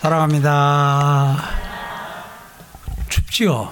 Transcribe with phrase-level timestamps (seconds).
[0.00, 1.36] 사랑합니다.
[3.10, 3.70] 춥지요?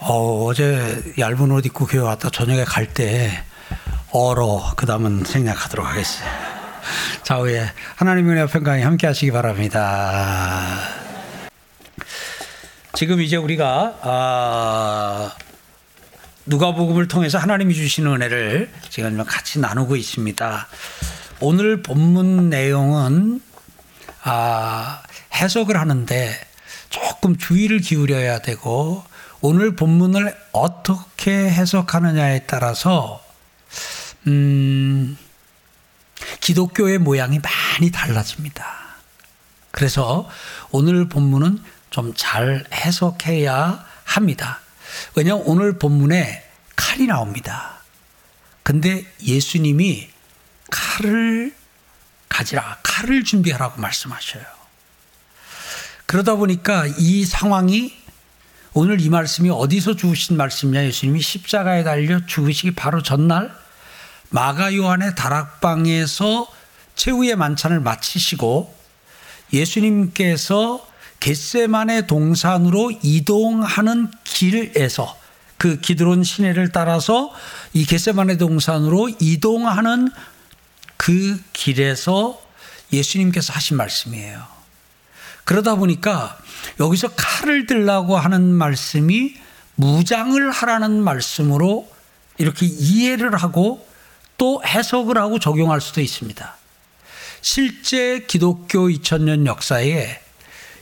[0.00, 3.30] 어, 어제 얇은 옷 입고 교회 왔다 저녁에 갈 때
[4.12, 6.28] 얼어 그 다음은 생략하도록 하겠어요.
[7.22, 7.64] 좌우에
[7.96, 10.78] 하나님의 은혜 평강이 함께 하시기 바랍니다.
[12.92, 15.32] 지금 이제 우리가 아,
[16.44, 20.66] 누가복음을 통해서 하나님이 주시는 은혜를 지금 같이 나누고 있습니다.
[21.40, 23.40] 오늘 본문 내용은
[24.24, 25.02] 아,
[25.34, 26.34] 해석을 하는데
[26.90, 29.04] 조금 주의를 기울여야 되고
[29.40, 33.22] 오늘 본문을 어떻게 해석하느냐에 따라서
[34.26, 35.18] 음,
[36.40, 38.64] 기독교의 모양이 많이 달라집니다.
[39.70, 40.28] 그래서
[40.70, 44.60] 오늘 본문은 좀 잘 해석해야 합니다.
[45.14, 46.42] 왜냐하면 오늘 본문에
[46.74, 47.74] 칼이 나옵니다.
[48.62, 50.08] 근데 예수님이
[50.70, 51.54] 칼을
[52.34, 54.42] 가지라, 칼을 준비하라고 말씀하셔요.
[56.04, 57.94] 그러다 보니까 이 상황이
[58.72, 60.84] 오늘 이 말씀이 어디서 주신 말씀이냐?
[60.84, 63.54] 예수님이 십자가에 달려 죽으시기 바로 전날
[64.30, 66.48] 마가 요한의 다락방에서
[66.96, 68.74] 최후의 만찬을 마치시고
[69.52, 70.84] 예수님께서
[71.20, 75.16] 겟세만의 동산으로 이동하는 길에서
[75.56, 77.32] 그 기드론 시내를 따라서
[77.72, 80.10] 이 겟세만의 동산으로 이동하는
[81.04, 82.40] 그 길에서
[82.90, 84.42] 예수님께서 하신 말씀이에요.
[85.44, 86.38] 그러다 보니까
[86.80, 89.34] 여기서 칼을 들라고 하는 말씀이
[89.74, 91.86] 무장을 하라는 말씀으로
[92.38, 93.86] 이렇게 이해를 하고
[94.38, 96.56] 또 해석을 하고 적용할 수도 있습니다.
[97.42, 100.18] 실제 기독교 2000년 역사에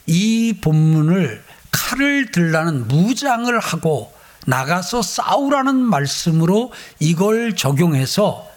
[0.06, 1.42] 이 본문을
[1.72, 4.14] 칼을 들라는 무장을 하고
[4.46, 8.51] 나가서 싸우라는 말씀으로 이걸 적용해서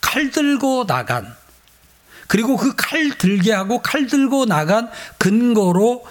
[0.00, 1.34] 칼 들고 나간
[2.26, 6.04] 그리고 그 칼 들게 하고 칼 들고 나간 근거로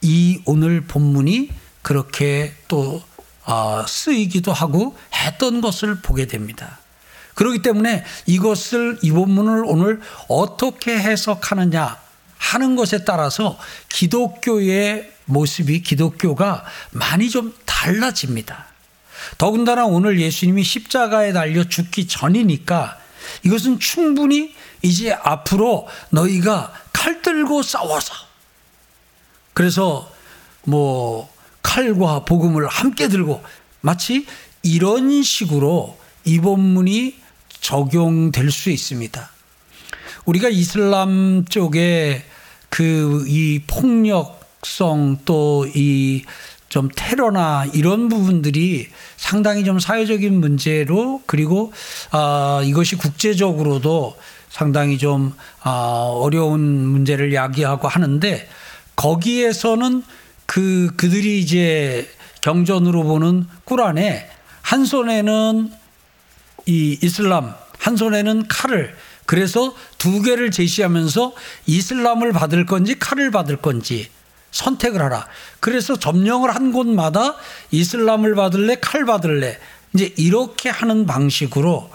[0.00, 1.50] 이 오늘 본문이
[1.82, 3.02] 그렇게 또
[3.44, 6.78] 어, 쓰이기도 하고 했던 것을 보게 됩니다.
[7.34, 11.96] 그렇기 때문에 이것을 이 본문을 오늘 어떻게 해석하느냐
[12.36, 18.66] 하는 것에 따라서 기독교의 모습이 기독교가 많이 좀 달라집니다.
[19.38, 22.98] 더군다나 오늘 예수님이 십자가에 달려 죽기 전이니까
[23.44, 28.14] 이것은 충분히 이제 앞으로 너희가 칼 들고 싸워서
[29.54, 30.10] 그래서
[30.64, 33.42] 뭐 칼과 복음을 함께 들고
[33.80, 34.26] 마치
[34.62, 37.16] 이런 식으로 이 본문이
[37.60, 39.30] 적용될 수 있습니다.
[40.24, 42.24] 우리가 이슬람 쪽에
[42.70, 46.24] 그 이 폭력성 또 이
[46.68, 51.72] 좀 테러나 이런 부분들이 상당히 좀 사회적인 문제로 그리고
[52.10, 54.16] 아 이것이 국제적으로도
[54.50, 58.48] 상당히 좀 아, 어려운 문제를 야기하고 하는데
[58.96, 60.02] 거기에서는
[60.46, 64.28] 그 그들이 이제 경전으로 보는 꾸란에
[64.62, 65.70] 한 손에는
[66.66, 68.94] 이 이슬람 한 손에는 칼을
[69.26, 71.34] 그래서 두 개를 제시하면서
[71.66, 74.08] 이슬람을 받을 건지 칼을 받을 건지
[74.50, 75.26] 선택을 하라.
[75.60, 77.34] 그래서 점령을 한 곳마다
[77.70, 79.58] 이슬람을 받을래 칼 받을래
[79.94, 81.90] 이제 이렇게 하는 방식으로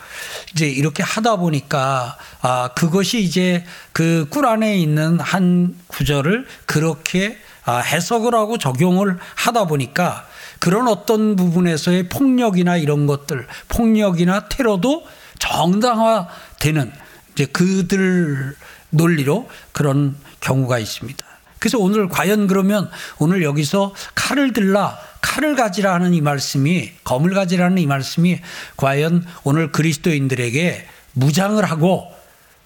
[0.53, 8.35] 이제 이렇게 하다 보니까 아 그것이 이제 그 꿀안에 있는 한 구절을 그렇게 아, 해석을
[8.35, 10.27] 하고 적용을 하다 보니까
[10.59, 15.05] 그런 어떤 부분에서의 폭력이나 이런 것들 폭력이나 테러도
[15.39, 16.91] 정당화되는
[17.33, 18.55] 이제 그들
[18.89, 21.32] 논리로 그런 경우가 있습니다.
[21.63, 27.77] 그래서 오늘 과연 그러면 오늘 여기서 칼을 들라 칼을 가지라 하는 이 말씀이 검을 가지라는
[27.77, 28.41] 이 말씀이
[28.75, 32.13] 과연 오늘 그리스도인들에게 무장을 하고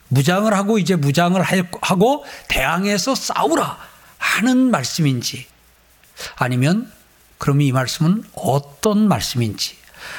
[0.08, 1.40] 무장을 하고 이제 무장을
[1.82, 3.78] 하고 대항해서 싸우라
[4.18, 5.46] 하는 말씀인지
[6.36, 6.92] 아니면
[7.38, 9.76] 그럼 이 말씀은 어떤 말씀인지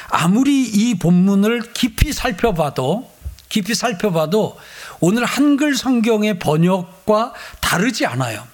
[0.07, 3.11] 아무리 이 본문을 깊이 살펴봐도
[3.49, 4.57] 깊이 살펴봐도
[5.01, 8.47] 오늘 한글 성경의 번역과 다르지 않아요.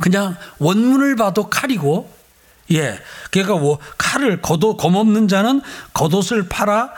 [0.00, 2.10] 그냥 원문을 봐도 칼이고,
[2.72, 2.98] 예.
[3.30, 5.60] 그러니까 뭐 칼을 겉옷, 검 없는 자는
[5.92, 6.92] 겉옷을 팔아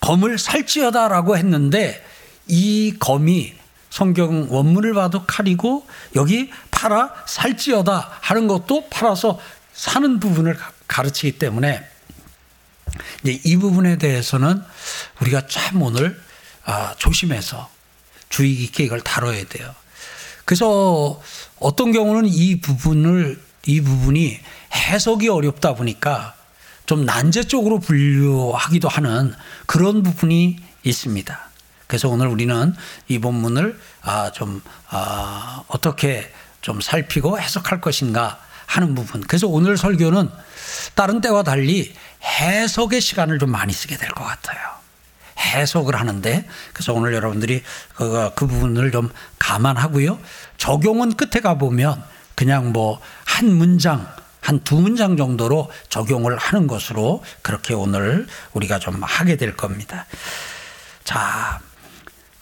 [0.00, 2.04] 검을 살찌어다라고 했는데
[2.48, 3.54] 이 검이
[3.90, 5.86] 성경 원문을 봐도 칼이고
[6.16, 9.38] 여기 팔아 살찌어다 하는 것도 팔아서
[9.72, 11.86] 사는 부분을 가르치기 때문에
[13.22, 14.62] 이제 이 부분에 대해서는
[15.20, 16.20] 우리가 참 오늘
[16.64, 17.70] 아, 조심해서
[18.28, 19.74] 주의 깊게 이걸 다뤄야 돼요.
[20.44, 21.20] 그래서
[21.62, 24.38] 어떤 경우는 이 부분을 이 부분이
[24.74, 26.34] 해석이 어렵다 보니까
[26.86, 29.34] 좀 난제 쪽으로 분류하기도 하는
[29.66, 31.40] 그런 부분이 있습니다.
[31.86, 32.74] 그래서 오늘 우리는
[33.08, 36.30] 이 본문을 아, 좀 아, 어떻게
[36.60, 39.20] 좀 살피고 해석할 것인가 하는 부분.
[39.20, 40.30] 그래서 오늘 설교는
[40.94, 41.94] 다른 때와 달리
[42.24, 44.81] 해석의 시간을 좀 많이 쓰게 될 것 같아요.
[45.38, 47.62] 해석을 하는데 그래서 오늘 여러분들이
[47.94, 50.18] 그, 그 부분을 좀 감안하고요.
[50.56, 52.02] 적용은 끝에 가보면
[52.34, 53.00] 그냥 뭐
[53.32, 54.06] 한 문장
[54.42, 60.04] 한두 문장 정도로 적용을 하는 것으로 그렇게 오늘 우리가 좀 하게 될 겁니다.
[61.02, 61.60] 자,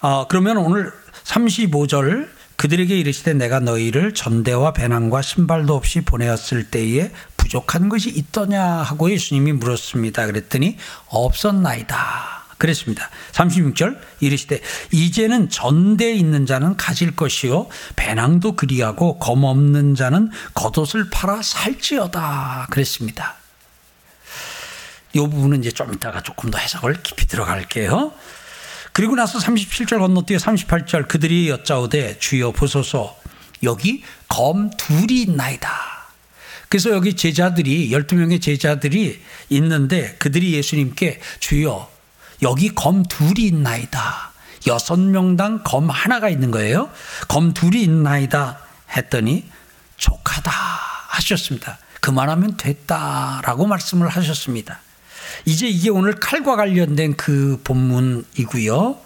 [0.00, 0.92] 어, 그러면 오늘
[1.24, 9.10] 35절 그들에게 이르시되 내가 너희를 전대와 배낭과 신발도 없이 보내었을 때에 부족한 것이 있더냐 하고
[9.10, 10.26] 예수님이 물었습니다.
[10.26, 10.76] 그랬더니
[11.06, 12.39] 없었나이다.
[12.60, 13.10] 그랬습니다.
[13.32, 14.60] 36절 이르시되
[14.92, 17.66] 이제는 전대에 있는 자는 가질 것이요
[17.96, 22.68] 배낭도 그리하고 검 없는 자는 겉옷을 팔아 살지어다.
[22.70, 23.34] 그랬습니다.
[25.12, 28.12] 이 부분은 이제 좀 이따가 조금 더 해석을 깊이 들어갈게요.
[28.92, 33.18] 그리고 나서 37절 건너뛰어 38절 그들이 여짜오되 주여 보소서
[33.62, 35.70] 여기 검 둘이 있나이다.
[36.68, 41.89] 그래서 여기 제자들이 12명의 제자들이 있는데 그들이 예수님께 주여
[42.42, 44.30] 여기 검 둘이 있나이다.
[44.66, 46.90] 여섯 명당 검 하나가 있는 거예요.
[47.28, 48.58] 검 둘이 있나이다
[48.96, 49.44] 했더니
[49.96, 51.78] 족하다 하셨습니다.
[52.00, 54.80] 그만하면 됐다라고 말씀을 하셨습니다.
[55.44, 58.98] 이제 이게 오늘 칼과 관련된 그 본문이고요.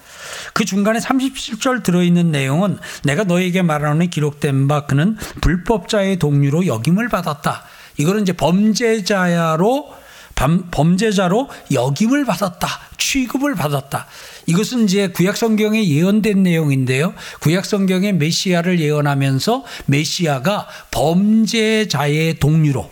[0.53, 7.65] 그 중간에 37절 들어있는 내용은 내가 너에게 말하노니 기록된 바 그는 불법자의 동류로 역임을 받았다.
[7.97, 9.95] 이거는 이제 범죄자야로
[10.35, 12.69] 범죄자로 역임을 받았다.
[12.99, 14.07] 취급을 받았다.
[14.47, 17.15] 이것은 이제 구약 성경에 예언된 내용인데요.
[17.41, 22.91] 구약 성경에 메시아를 예언하면서 메시아가 범죄자의 동류로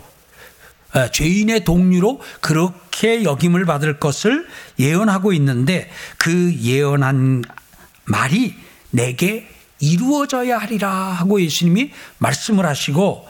[1.12, 4.47] 죄인의 동류로 그렇게 역임을 받을 것을
[4.79, 7.43] 예언하고 있는데 그 예언한
[8.05, 8.55] 말이
[8.91, 9.49] 내게
[9.81, 13.27] 이루어져야 하리라 하고 예수님이 말씀을 하시고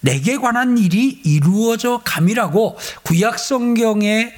[0.00, 4.32] 내게 관한 일이 이루어져 감이라고 구약 성경에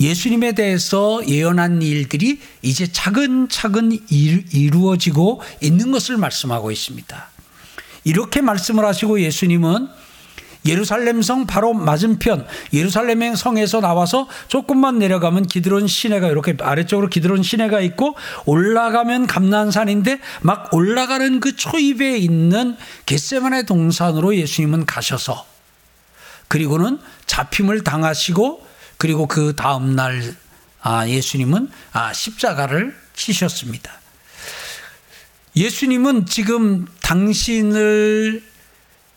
[0.00, 7.30] 예수님에 대해서 예언한 일들이 이제 차근차근 이루어지고 있는 것을 말씀하고 있습니다.
[8.04, 9.88] 이렇게 말씀을 하시고 예수님은
[10.68, 17.80] 예루살렘 성 바로 맞은편 예루살렘 성에서 나와서 조금만 내려가면 기드론 시내가 이렇게 아래쪽으로 기드론 시내가
[17.80, 22.76] 있고 올라가면 감난산인데 막 올라가는 그 초입에 있는
[23.06, 25.46] 겟세만의 동산으로 예수님은 가셔서
[26.48, 28.66] 그리고는 잡힘을 당하시고
[28.98, 30.34] 그리고 그 다음 날
[30.80, 33.92] 아, 예수님은 아, 십자가를 치셨습니다.
[35.56, 38.42] 예수님은 지금 당신을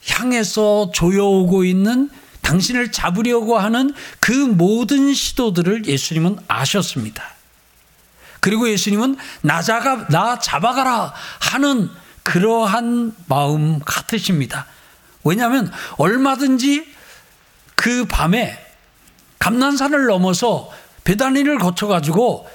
[0.08, 2.10] 향해서 조여오고 있는
[2.42, 7.24] 당신을 잡으려고 하는 그 모든 시도들을 예수님은 아셨습니다.
[8.40, 11.90] 그리고 예수님은 나, 자가, 나 잡아가라 하는
[12.24, 14.66] 그러한 마음 같으십니다.
[15.24, 16.86] 왜냐하면 얼마든지
[17.76, 18.58] 그 밤에
[19.40, 20.70] 감난산을 넘어서
[21.04, 22.50] 베다니를 거쳐가지고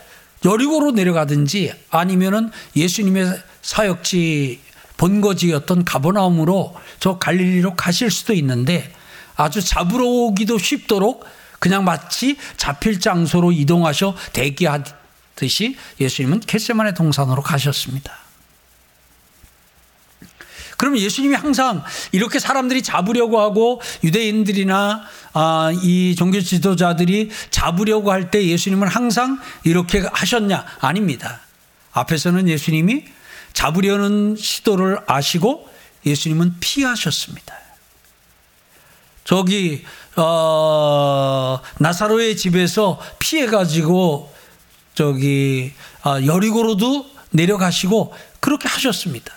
[0.45, 4.61] 여리고로 내려가든지 아니면은 예수님의 사역지
[4.97, 8.93] 본거지였던 가버나움으로 저 갈릴리로 가실 수도 있는데
[9.37, 11.25] 아주 잡으러 오기도 쉽도록
[11.59, 18.13] 그냥 마치 잡힐 장소로 이동하셔 대기하듯이 예수님은 겟세만의 동산으로 가셨습니다.
[20.77, 28.45] 그럼 예수님이 항상 이렇게 사람들이 잡으려고 하고 유대인들이나 아, 이 종교 지도자들이 잡으려고 할 때
[28.47, 30.67] 예수님은 항상 이렇게 하셨냐?
[30.81, 31.41] 아닙니다.
[31.93, 33.05] 앞에서는 예수님이
[33.57, 35.67] 잡으려는 시도를 아시고
[36.05, 37.57] 예수님은 피하셨습니다.
[39.25, 39.83] 저기
[40.15, 44.31] 어, 나사로의 집에서 피해 가지고
[44.95, 45.73] 저기
[46.05, 49.33] 어, 여리고로도 내려가시고 그렇게 하셨습니다.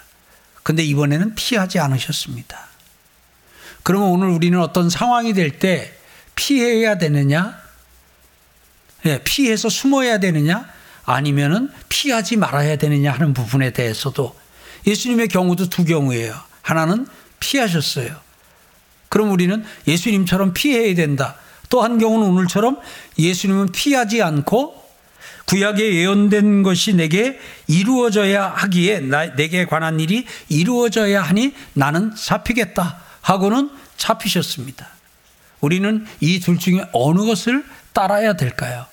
[0.63, 2.67] 근데 이번에는 피하지 않으셨습니다.
[3.83, 5.93] 그러면 오늘 우리는 어떤 상황이 될 때
[6.35, 7.57] 피해야 되느냐?
[9.05, 10.69] 예, 피해서 숨어야 되느냐?
[11.13, 14.35] 아니면은 피하지 말아야 되느냐 하는 부분에 대해서도
[14.85, 16.35] 예수님의 경우도 두 경우예요.
[16.61, 17.07] 하나는
[17.39, 18.15] 피하셨어요.
[19.09, 21.35] 그럼 우리는 예수님처럼 피해야 된다.
[21.69, 22.79] 또 한 경우는 오늘처럼
[23.17, 24.79] 예수님은 피하지 않고
[25.45, 33.71] 구약에 예언된 것이 내게 이루어져야 하기에 나, 내게 관한 일이 이루어져야 하니 나는 잡히겠다 하고는
[33.97, 34.87] 잡히셨습니다.
[35.61, 38.85] 우리는 이 둘 중에 어느 것을 따라야 될까요?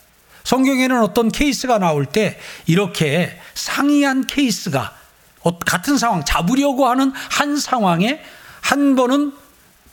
[0.47, 4.97] 성경에는 어떤 케이스가 나올 때 이렇게 상이한 케이스가
[5.43, 8.23] 어, 같은 상황, 잡으려고 하는 한 상황에
[8.61, 9.33] 한 번은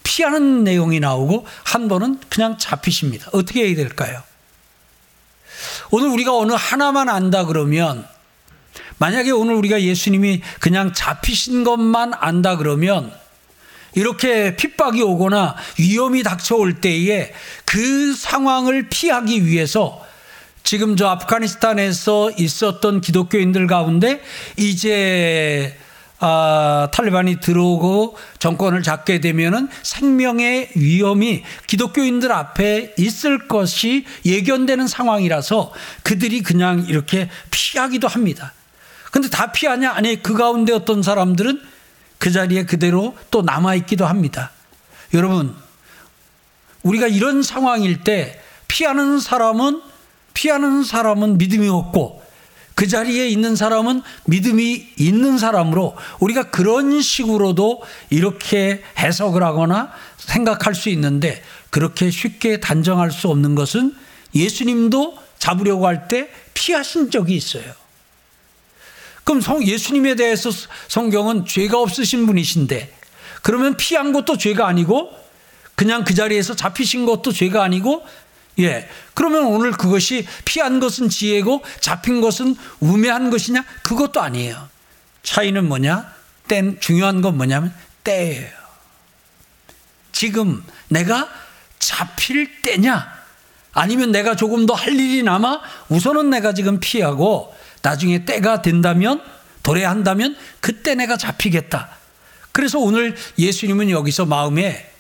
[0.04, 3.32] 피하는 내용이 나오고 한 번은 그냥 잡히십니다.
[3.34, 4.22] 어떻게 해야 될까요?
[5.90, 8.08] 오늘 우리가 어느 하나만 안다 그러면
[9.00, 13.12] 만약에 오늘 우리가 예수님이 그냥 잡히신 것만 안다 그러면
[13.96, 17.34] 이렇게 핍박이 오거나 위험이 닥쳐올 때에
[17.66, 20.04] 그 상황을 피하기 위해서
[20.64, 24.22] 지금 저 아프가니스탄에서 있었던 기독교인들 가운데
[24.58, 25.78] 이제
[26.26, 36.42] 아, 탈리반이 들어오고 정권을 잡게 되면은 생명의 위험이 기독교인들 앞에 있을 것이 예견되는 상황이라서 그들이
[36.42, 38.54] 그냥 이렇게 피하기도 합니다.
[39.12, 39.92] 근데 다 피하냐?
[39.92, 41.62] 아니, 그 가운데 어떤 사람들은
[42.20, 44.52] 그 자리에 그대로 또 남아있기도 합니다.
[45.14, 45.54] 여러분,
[46.84, 49.82] 우리가 이런 상황일 때 피하는 사람은,
[50.34, 52.24] 피하는 사람은 믿음이 없고
[52.76, 60.90] 그 자리에 있는 사람은 믿음이 있는 사람으로 우리가 그런 식으로도 이렇게 해석을 하거나 생각할 수
[60.90, 63.96] 있는데 그렇게 쉽게 단정할 수 없는 것은
[64.34, 67.64] 예수님도 잡으려고 할 때 피하신 적이 있어요.
[69.24, 70.50] 그럼 성 예수님에 대해서
[70.88, 72.94] 성경은 죄가 없으신 분이신데
[73.42, 75.12] 그러면 피한 것도 죄가 아니고
[75.76, 78.04] 그냥 그 자리에서 잡히신 것도 죄가 아니고
[78.60, 78.88] 예.
[79.14, 83.66] 그러면 오늘 그것이 피한 것은 지혜고 잡힌 것은 우매한 것이냐?
[83.84, 84.70] 그것도 아니에요.
[85.24, 86.14] 차이는 뭐냐?
[86.48, 88.50] 때 중요한 건 뭐냐면 때예요.
[90.12, 91.30] 지금 내가
[91.80, 93.12] 잡힐 때냐?
[93.74, 99.22] 아니면 내가 조금 더 할 일이 남아 우선은 내가 지금 피하고 나중에 때가 된다면
[99.64, 101.90] 도래한다면 그때 내가 잡히겠다.
[102.52, 104.92] 그래서 오늘 예수님은 여기서 마음에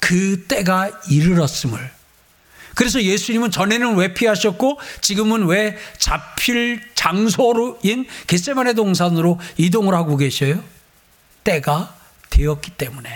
[0.00, 1.97] 그 때가 이르렀음을
[2.78, 10.62] 그래서 예수님은 전에는 왜 피하셨고 지금은 왜 잡힐 장소로인 겟세만의 동산으로 이동을 하고 계셔요?
[11.42, 11.92] 때가
[12.30, 13.10] 되었기 때문에.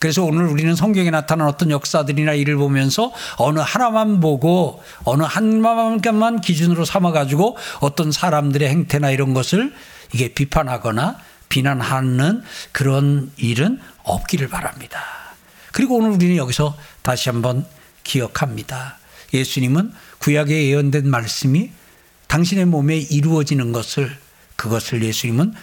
[0.00, 6.84] 그래서 오늘 우리는 성경에 나타난 어떤 역사들이나 일을 보면서 어느 하나만 보고 어느 하나만 기준으로
[6.84, 9.72] 삼아가지고 어떤 사람들의 행태나 이런 것을
[10.12, 11.18] 이게 비판하거나
[11.48, 12.42] 비난하는
[12.72, 15.04] 그런 일은 없기를 바랍니다.
[15.70, 17.64] 그리고 오늘 우리는 여기서 다시 한번
[18.06, 18.98] 기억합니다.
[19.34, 21.70] 예수님은 구약에 예언된 말씀이
[22.28, 24.16] 당신의 몸에 이루어지는 것을
[24.54, 25.54] 그것을 예수님은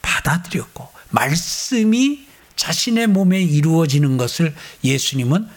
[0.00, 5.48] 받아들였고 말씀이 자신의 몸에 이루어지는 것을 예수님은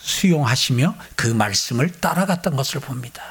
[0.00, 3.22] 수용하시며 그 말씀을 따라갔던 것을 봅니다.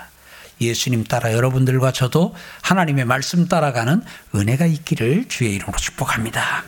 [0.61, 4.03] 예수님 따라 여러분들과 저도 하나님의 말씀 따라가는
[4.35, 6.63] 은혜가 있기를 주의 이름으로 축복합니다.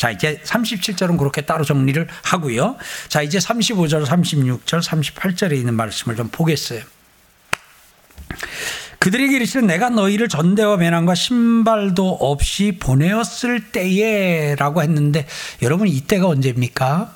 [0.00, 2.76] 자, 이제 37절은 그렇게 따로 정리를 하고요.
[3.08, 6.80] 자, 이제 35절, 36절, 38절에 있는 말씀을 좀 보겠어요.
[8.98, 15.26] 그들에게 이르시되 내가 너희를 전대와 배낭과 신발도 없이 보내었을 때에라고 했는데
[15.60, 17.14] 여러분 이때가 언제입니까?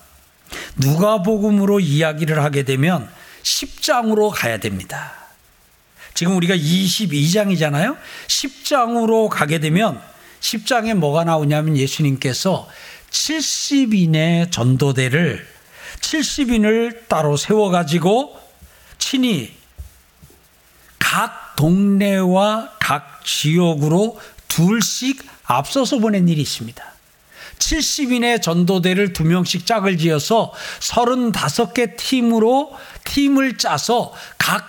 [0.77, 3.09] 누가복음으로 이야기를 하게 되면
[3.43, 5.15] 10장으로 가야 됩니다.
[6.13, 7.97] 지금 우리가 22장이잖아요.
[8.27, 10.03] 10장으로 가게 되면
[10.45, 12.69] 10장에 뭐가 나오냐면 예수님께서
[13.11, 15.47] 70인의 전도대를
[16.01, 18.39] 70인을 따로 세워가지고
[18.99, 19.55] 친히
[20.99, 26.85] 각 동네와 각 지역으로 둘씩 앞서서 보낸 일이 있습니다.
[27.59, 34.67] 70인의 전도대를 두 명씩 짝을 지어서 35개 팀으로 팀을 짜서 각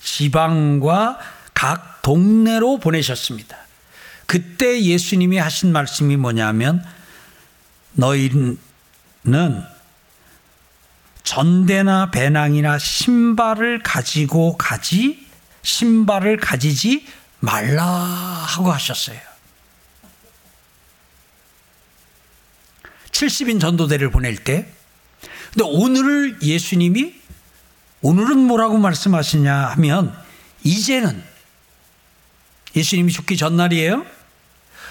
[0.00, 1.18] 지방과
[1.52, 3.67] 각 동네로 보내셨습니다.
[4.28, 6.84] 그때 예수님이 하신 말씀이 뭐냐면
[7.94, 8.58] 너희는
[11.22, 15.26] 전대나 배낭이나 신발을 가지고 가지
[15.62, 17.06] 신발을 가지지
[17.40, 19.18] 말라 하고 하셨어요.
[23.10, 24.70] 70인 전도대를 보낼 때
[25.54, 27.14] 근데 오늘 예수님이
[28.02, 30.14] 오늘은 뭐라고 말씀하시냐 하면
[30.64, 31.24] 이제는
[32.76, 34.17] 예수님이 죽기 전날이에요.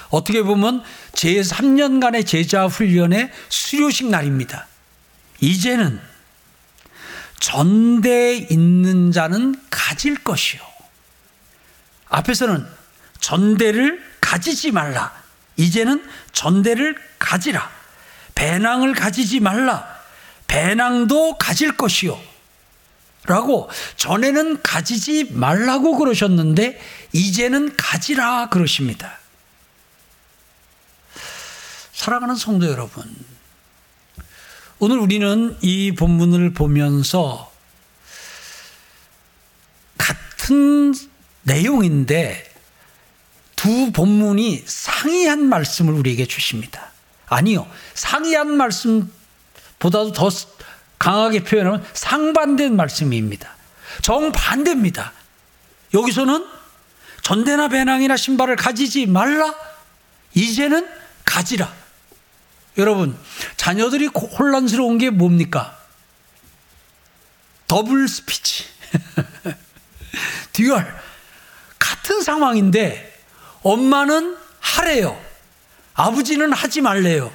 [0.09, 0.83] 어떻게 보면
[1.13, 4.67] 제 3년간의 제자 훈련의 수료식 날입니다.
[5.39, 5.99] 이제는
[7.39, 10.61] 전대에 있는 자는 가질 것이요.
[12.09, 12.65] 앞에서는
[13.19, 15.11] 전대를 가지지 말라.
[15.57, 17.69] 이제는 전대를 가지라.
[18.35, 19.87] 배낭을 가지지 말라.
[20.47, 22.19] 배낭도 가질 것이요.
[23.25, 26.79] 라고 전에는 가지지 말라고 그러셨는데
[27.11, 29.19] 이제는 가지라 그러십니다.
[31.97, 33.03] 사랑하는 성도 여러분,
[34.77, 37.51] 오늘 우리는 이 본문을 보면서
[39.97, 40.93] 같은
[41.41, 42.53] 내용인데
[43.55, 46.91] 두 본문이 상이한 말씀을 우리에게 주십니다.
[47.25, 47.67] 아니요.
[47.95, 50.29] 상이한 말씀보다도 더
[50.99, 53.55] 강하게 표현하면 상반된 말씀입니다.
[54.03, 55.13] 정반대입니다.
[55.95, 56.45] 여기서는
[57.23, 59.55] 전대나 배낭이나 신발을 가지지 말라.
[60.35, 60.87] 이제는
[61.25, 61.86] 가지라.
[62.77, 63.17] 여러분,
[63.57, 65.77] 자녀들이 혼란스러운 게 뭡니까?
[67.67, 68.65] Double speech.
[70.53, 70.95] Dual.
[71.79, 73.13] 같은 상황인데
[73.63, 75.19] 엄마는 하래요.
[75.93, 77.31] 아버지는 하지 말래요.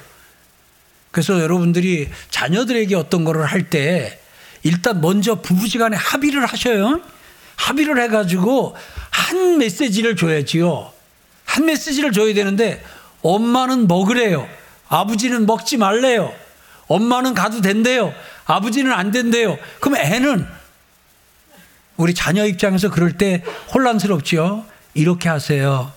[1.11, 4.19] 그래서 여러분들이 자녀들에게 어떤 거를 할 때
[4.63, 7.01] 일단 먼저 부부지간에 합의를 하셔요.
[7.57, 8.75] 합의를 해가지고
[9.11, 10.91] 한 메시지를 줘야지요.
[11.45, 12.83] 한 메시지를 줘야 되는데
[13.21, 14.47] 엄마는 먹으래요.
[14.93, 16.33] 아버지는 먹지 말래요.
[16.87, 18.13] 엄마는 가도 된대요.
[18.45, 19.57] 아버지는 안 된대요.
[19.79, 20.45] 그럼 애는
[21.97, 24.65] 우리 자녀 입장에서 그럴 때 혼란스럽지요.
[24.93, 25.91] 이렇게 하세요.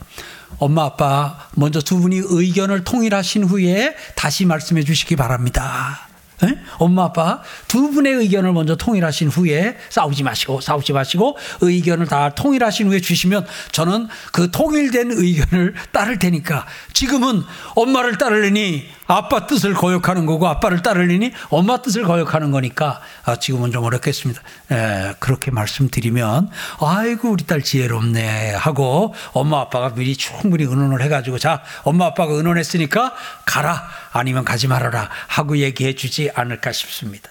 [0.59, 6.06] 엄마 아빠 먼저 두 분이 의견을 통일하신 후에 다시 말씀해 주시기 바랍니다.
[6.45, 6.59] 에?
[6.79, 12.89] 엄마 아빠 두 분의 의견을 먼저 통일하신 후에 싸우지 마시고 싸우지 마시고 의견을 다 통일하신
[12.89, 17.43] 후에 주시면 저는 그 통일된 의견을 따를 테니까 지금은
[17.75, 23.85] 엄마를 따르려니 아빠 뜻을 거역하는 거고 아빠를 따르려니 엄마 뜻을 거역하는 거니까 아, 지금은 좀
[23.85, 24.41] 어렵겠습니다.
[24.73, 31.63] 에, 그렇게 말씀드리면 아이고 우리 딸 지혜롭네 하고 엄마 아빠가 미리 충분히 의논을 해가지고 자
[31.85, 37.31] 엄마 아빠가 의논했으니까 가라 아니면 가지 말아라 하고 얘기해 주지 않을까 싶습니다.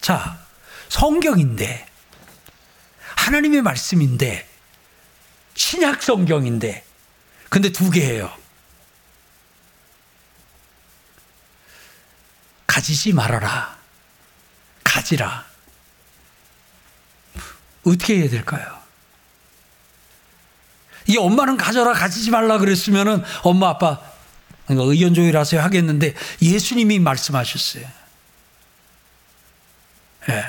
[0.00, 0.38] 자
[0.88, 1.86] 성경인데
[3.16, 4.48] 하나님의 말씀인데
[5.54, 6.84] 신약 성경인데
[7.48, 8.41] 근데 두 개예요.
[12.72, 13.76] 가지지 말아라.
[14.82, 15.44] 가지라.
[17.84, 18.80] 어떻게 해야 될까요?
[21.06, 24.00] 이 엄마는 가져라 가지지 말라 그랬으면은 엄마 아빠
[24.68, 27.86] 의견 조율하세요 하겠는데 예수님이 말씀하셨어요.
[30.30, 30.44] 예.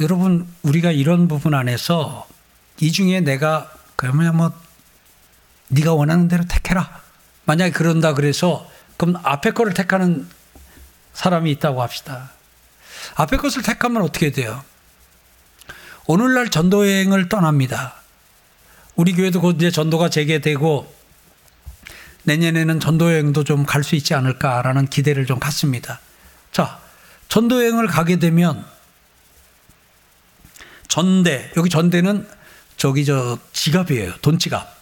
[0.00, 2.28] 여러분 우리가 이런 부분 안에서
[2.80, 4.52] 이 중에 내가 그러면 뭐
[5.68, 7.05] 네가 원하는 대로 택해라.
[7.46, 10.28] 만약에 그런다 그래서 그럼 앞에 거를 택하는
[11.14, 12.32] 사람이 있다고 합시다.
[13.14, 14.62] 앞에 것을 택하면 어떻게 돼요?
[16.06, 17.94] 오늘날 전도 여행을 떠납니다.
[18.94, 20.94] 우리 교회도 곧 이제 전도가 재개되고
[22.24, 26.00] 내년에는 전도 여행도 좀 갈 수 있지 않을까라는 기대를 좀 갖습니다.
[26.52, 26.80] 자,
[27.28, 28.64] 전도 여행을 가게 되면
[30.88, 32.28] 전대 여기 전대는
[32.76, 34.14] 저기 저 지갑이에요.
[34.22, 34.75] 돈 지갑.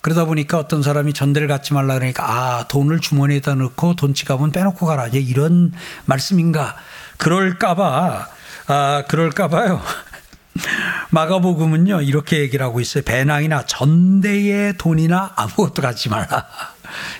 [0.00, 4.86] 그러다 보니까 어떤 사람이 전대를 갖지 말라 그러니까 아 돈을 주머니에다 넣고 돈 지갑은 빼놓고
[4.86, 5.08] 가라.
[5.08, 5.72] 이런
[6.04, 6.76] 말씀인가?
[7.16, 8.28] 그럴까봐
[8.68, 9.82] 아 그럴까봐요.
[11.10, 13.02] 마가복음은요 이렇게 얘기를 하고 있어요.
[13.04, 16.46] 배낭이나 전대의 돈이나 아무것도 갖지 말라.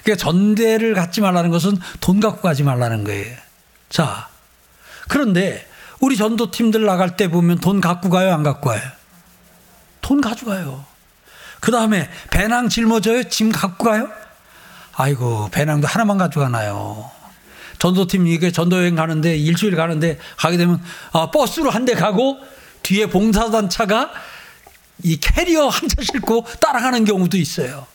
[0.03, 3.37] 그러니까 전대를 갖지 말라는 것은 돈 갖고 가지 말라는 거예요.
[3.89, 4.29] 자
[5.09, 5.67] 그런데
[6.01, 8.33] 우리 전도팀들 나갈 때 보면 돈 갖고 가요?
[8.33, 8.83] 안 갖고 가요?
[10.01, 10.85] 돈 가져가요
[11.61, 13.25] 그 다음에 배낭 짊어져요?
[13.25, 14.09] 짐 갖고 가요?
[14.95, 17.11] 아이고, 배낭도 하나만 가져가나요?
[17.79, 22.39] 전도팀 이게 전도여행 가는데 일주일 가는데 가게 되면 아, 버스로 한 대 가고
[22.83, 24.11] 뒤에 봉사단 차가
[25.05, 27.87] 이 캐리어 한 차 싣고 따라가는 경우도 있어요.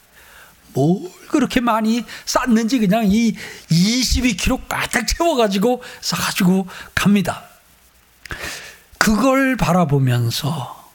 [0.74, 3.36] 뭘 그렇게 많이 쌌는지 그냥 이
[3.70, 7.44] 22kg 까딱 채워가지고 싸가지고 갑니다.
[8.98, 10.92] 그걸 바라보면서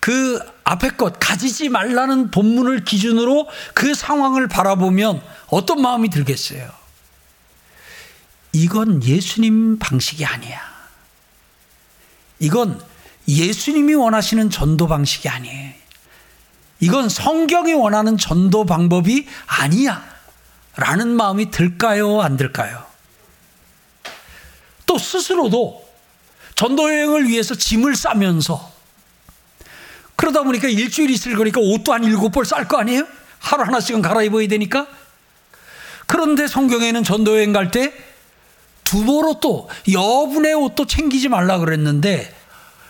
[0.00, 6.70] 그 앞에 것 가지지 말라는 본문을 기준으로 그 상황을 바라보면 어떤 마음이 들겠어요?
[8.52, 10.60] 이건 예수님 방식이 아니야.
[12.38, 12.82] 이건
[13.28, 15.74] 예수님이 원하시는 전도 방식이 아니에요.
[16.80, 20.04] 이건 성경이 원하는 전도 방법이 아니야.
[20.76, 22.20] 라는 마음이 들까요?
[22.20, 22.84] 안 들까요?
[24.86, 25.84] 또 스스로도
[26.54, 28.73] 전도 여행을 위해서 짐을 싸면서
[30.16, 33.06] 그러다 보니까 일주일 있을 거니까 옷도 한 일곱 벌 쌀 거 아니에요?
[33.38, 34.86] 하루 하나씩은 갈아입어야 되니까.
[36.06, 37.92] 그런데 성경에는 전도여행 갈 때
[38.84, 42.34] 두보로 또 여분의 옷도 챙기지 말라 그랬는데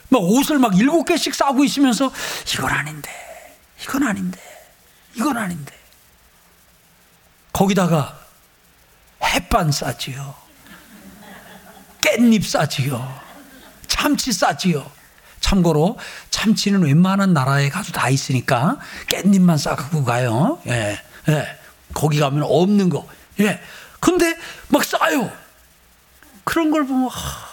[0.08, 2.12] 막 옷을 막 일곱 개씩 싸고 있으면서
[2.52, 3.10] 이건 아닌데,
[3.82, 4.38] 이건 아닌데,
[5.14, 5.72] 이건 아닌데.
[7.52, 8.18] 거기다가
[9.22, 10.34] 햇반 싸지요.
[12.00, 13.20] 깻잎 싸지요.
[13.86, 14.90] 참치 싸지요.
[15.44, 15.98] 참고로
[16.30, 18.78] 참치는 웬만한 나라에 가도 다 있으니까
[19.08, 20.58] 깻잎만 싸 갖고 가요.
[20.66, 21.58] 예, 예.
[21.92, 23.06] 거기 가면 없는 거.
[23.40, 23.60] 예.
[24.00, 25.30] 근데 막 싸요.
[26.44, 27.46] 그런 걸 보면, 하,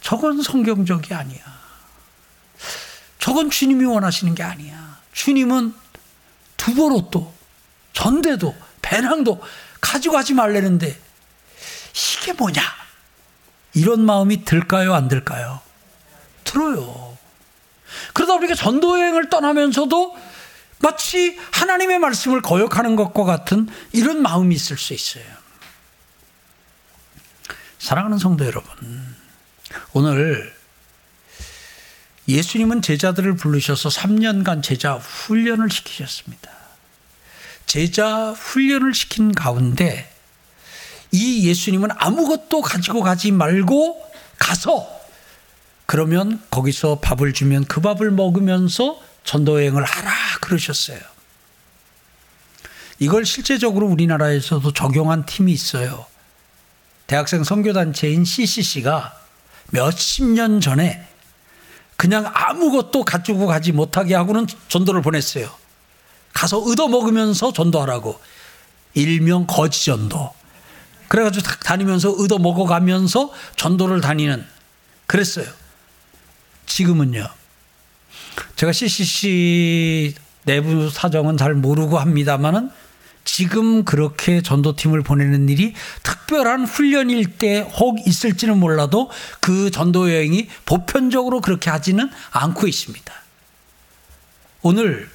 [0.00, 1.40] 저건 성경적이 아니야.
[3.18, 4.98] 저건 주님이 원하시는 게 아니야.
[5.12, 5.74] 주님은
[6.56, 7.30] 두보로또,
[7.92, 9.42] 전대도, 배낭도
[9.82, 10.98] 가져가지 말라는데
[12.22, 12.62] 이게 뭐냐?
[13.74, 14.94] 이런 마음이 들까요?
[14.94, 15.67] 안 들까요?
[16.48, 17.16] 들어요.
[18.12, 20.16] 그러다 보니까 전도 여행을 떠나면서도
[20.80, 25.24] 마치 하나님의 말씀을 거역하는 것과 같은 이런 마음이 있을 수 있어요.
[27.78, 29.16] 사랑하는 성도 여러분,
[29.92, 30.54] 오늘
[32.28, 36.50] 예수님은 제자들을 부르셔서 3년간 제자 훈련을 시키셨습니다.
[37.66, 40.12] 제자 훈련을 시킨 가운데
[41.10, 44.97] 이 예수님은 아무것도 가지고 가지 말고 가서
[45.88, 50.98] 그러면 거기서 밥을 주면 그 밥을 먹으면서 전도여행을 하라 그러셨어요.
[52.98, 56.04] 이걸 실제적으로 우리나라에서도 적용한 팀이 있어요.
[57.06, 59.18] 대학생 선교단체인 CCC가
[59.70, 61.08] 몇십 년 전에
[61.96, 65.50] 그냥 아무것도 가지고 가지 못하게 하고는 전도를 보냈어요.
[66.34, 68.20] 가서 얻어먹으면서 전도하라고.
[68.92, 70.34] 일명 거지전도.
[71.08, 74.46] 그래가지고 다니면서 얻어먹어가면서 전도를 다니는
[75.06, 75.46] 그랬어요.
[76.68, 77.28] 지금은요.
[78.56, 82.70] 제가 CCC 내부 사정은 잘 모르고 합니다만은
[83.24, 91.40] 지금 그렇게 전도팀을 보내는 일이 특별한 훈련일 때 혹 있을지는 몰라도 그 전도 여행이 보편적으로
[91.40, 93.12] 그렇게 하지는 않고 있습니다.
[94.62, 95.10] 오늘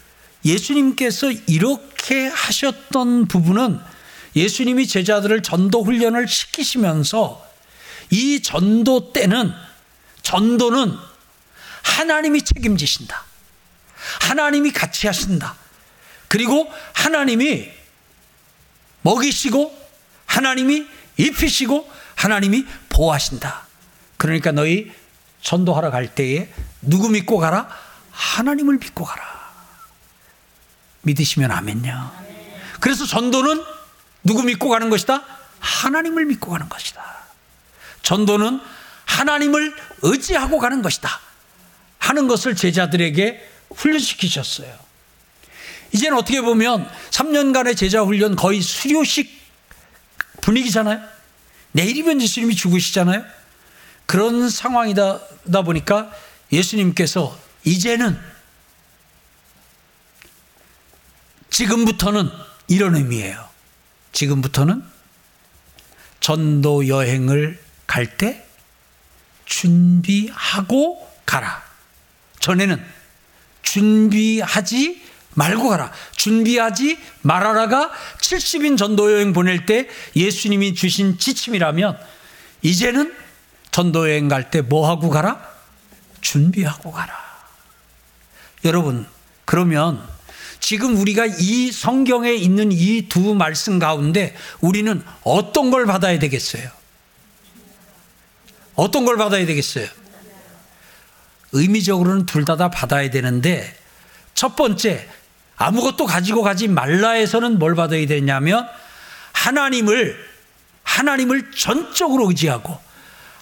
[0.46, 3.80] 예수님께서 이렇게 하셨던 부분은
[4.36, 7.44] 예수님이 제자들을 전도 훈련을 시키시면서
[8.12, 9.52] 이 전도 때는
[10.22, 10.94] 전도는
[11.84, 13.24] 하나님이 책임지신다.
[14.22, 15.56] 하나님이 같이 하신다.
[16.28, 17.72] 그리고 하나님이
[19.04, 19.84] 먹이시고
[20.26, 23.68] 하나님이 입히시고 하나님이 보호하신다.
[24.18, 24.92] 그러니까 너희
[25.42, 27.70] 전도하러 갈 때에 누구 믿고 가라?
[28.12, 29.24] 하나님을 믿고 가라.
[31.02, 32.12] 믿으시면 아멘요.
[32.80, 33.64] 그래서 전도는
[34.24, 35.24] 누구 믿고 가는 것이다?
[35.60, 37.04] 하나님을 믿고 가는 것이다.
[38.02, 38.62] 전도는
[39.06, 41.20] 하나님을 의지하고 가는 것이다.
[42.04, 44.78] 하는 것을 제자들에게 훈련시키셨어요.
[45.94, 49.32] 이제는 어떻게 보면 3년간의 제자 훈련 거의 수료식
[50.42, 51.02] 분위기잖아요.
[51.72, 53.24] 내일이면 예수님이 죽으시잖아요.
[54.06, 55.22] 그런 상황이다
[55.64, 56.12] 보니까
[56.52, 58.20] 예수님께서 이제는
[61.50, 62.30] 지금부터는
[62.68, 63.48] 이런 의미예요.
[64.12, 64.84] 지금부터는
[66.20, 68.46] 전도 여행을 갈 때
[69.46, 71.73] 준비하고 가라.
[72.44, 72.84] 전에는
[73.62, 75.02] 준비하지
[75.36, 75.92] 말고 가라.
[76.18, 81.98] 준비하지 말아라가 70인 전도여행 보낼 때 예수님이 주신 지침이라면
[82.62, 83.16] 이제는
[83.72, 85.42] 전도여행 갈 때 뭐 하고 가라?
[86.20, 87.14] 준비하고 가라.
[88.66, 89.08] 여러분,
[89.46, 90.06] 그러면
[90.60, 96.70] 지금 우리가 이 성경에 있는 이 두 말씀 가운데 우리는 어떤 걸 받아야 되겠어요?
[98.76, 99.88] 어떤 걸 받아야 되겠어요?
[101.54, 103.74] 의미적으로는 둘 다 다 받아야 되는데
[104.34, 105.08] 첫 번째
[105.56, 108.68] 아무것도 가지고 가지 말라에서는 뭘 받아야 되냐면
[109.32, 110.18] 하나님을
[110.84, 112.78] 하나님을 전적으로 의지하고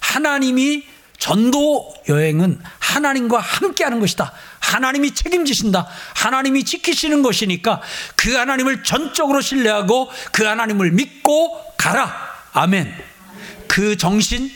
[0.00, 0.86] 하나님이
[1.18, 4.32] 전도 여행은 하나님과 함께 하는 것이다.
[4.58, 5.86] 하나님이 책임지신다.
[6.14, 7.80] 하나님이 지키시는 것이니까
[8.16, 12.12] 그 하나님을 전적으로 신뢰하고 그 하나님을 믿고 가라.
[12.52, 12.92] 아멘.
[13.68, 14.50] 그 정신,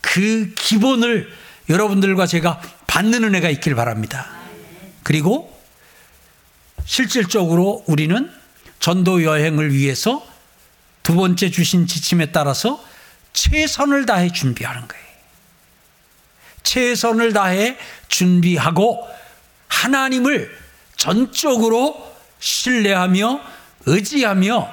[0.00, 1.32] 그 기본을
[1.70, 4.28] 여러분들과 제가 받는 은혜가 있길 바랍니다.
[5.04, 5.56] 그리고
[6.84, 8.30] 실질적으로 우리는
[8.80, 10.26] 전도 여행을 위해서
[11.02, 12.82] 두 번째 주신 지침에 따라서
[13.32, 15.04] 최선을 다해 준비하는 거예요.
[16.64, 17.78] 최선을 다해
[18.08, 19.08] 준비하고
[19.68, 20.56] 하나님을
[20.96, 23.40] 전적으로 신뢰하며
[23.86, 24.72] 의지하며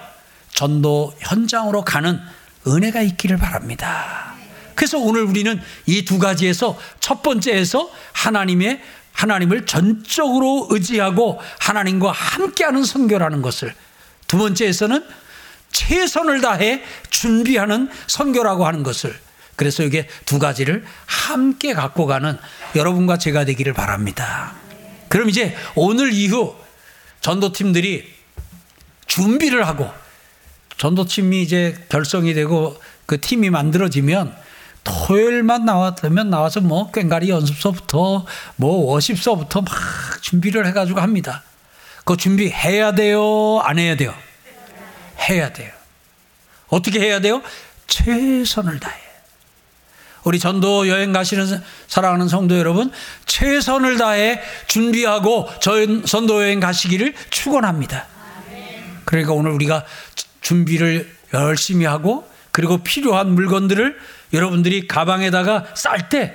[0.53, 2.19] 전도 현장으로 가는
[2.65, 4.26] 은혜가 있기를 바랍니다.
[4.77, 8.79] 그래서 오늘 우리는 이 두 가지에서 첫 번째에서 하나님의
[9.11, 13.73] 하나님을 전적으로 의지하고 하나님과 함께하는 선교라는 것을
[14.27, 15.03] 두 번째에서는
[15.71, 19.17] 최선을 다해 준비하는 선교라고 하는 것을
[19.55, 22.37] 그래서 이게 두 가지를 함께 갖고 가는
[22.75, 24.53] 여러분과 제가 되기를 바랍니다.
[25.09, 26.55] 그럼 이제 오늘 이후
[27.21, 28.13] 전도팀들이
[29.07, 29.89] 준비를 하고
[30.77, 34.45] 전도팀이 이제 결성이 되고 그 팀이 만들어지면
[34.88, 39.73] 토요일만 나왔다면 나와서 뭐 꽹가리 연습서부터 뭐 워십서부터 막
[40.21, 41.43] 준비를 해가지고 합니다.
[42.06, 43.60] 그 준비해야 돼요?
[43.63, 44.13] 안 해야 돼요?
[45.30, 45.71] 해야 돼요.
[46.69, 47.41] 어떻게 해야 돼요?
[47.88, 48.95] 최선을 다해.
[50.23, 52.91] 우리 전도 여행 가시는 사랑하는 성도 여러분,
[53.26, 55.47] 최선을 다해 준비하고
[56.06, 58.08] 전도 여행 가시기를 축원합니다.
[59.06, 59.86] 그러니까 오늘 우리가
[60.41, 63.97] 준비를 열심히 하고 그리고 필요한 물건들을
[64.33, 66.33] 여러분들이 가방에다가 쌀 때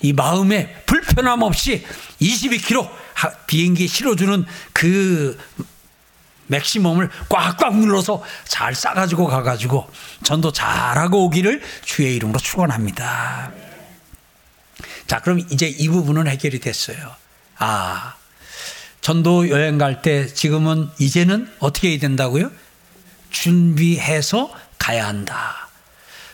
[0.00, 1.84] 이 마음에 불편함 없이
[2.20, 2.88] 22km
[3.46, 5.36] 비행기에 실어주는 그
[6.46, 9.90] 맥시멈을 꽉꽉 눌러서 잘 싸가지고 가가지고
[10.22, 13.50] 전도 잘하고 오기를 주의 이름으로 축원합니다.
[15.06, 17.14] 자, 그럼 이제 이 부분은 해결이 됐어요.
[17.58, 18.14] 아,
[19.00, 22.50] 전도 여행 갈 때 지금은 이제는 어떻게 해야 된다고요?
[23.30, 25.68] 준비해서 가야 한다.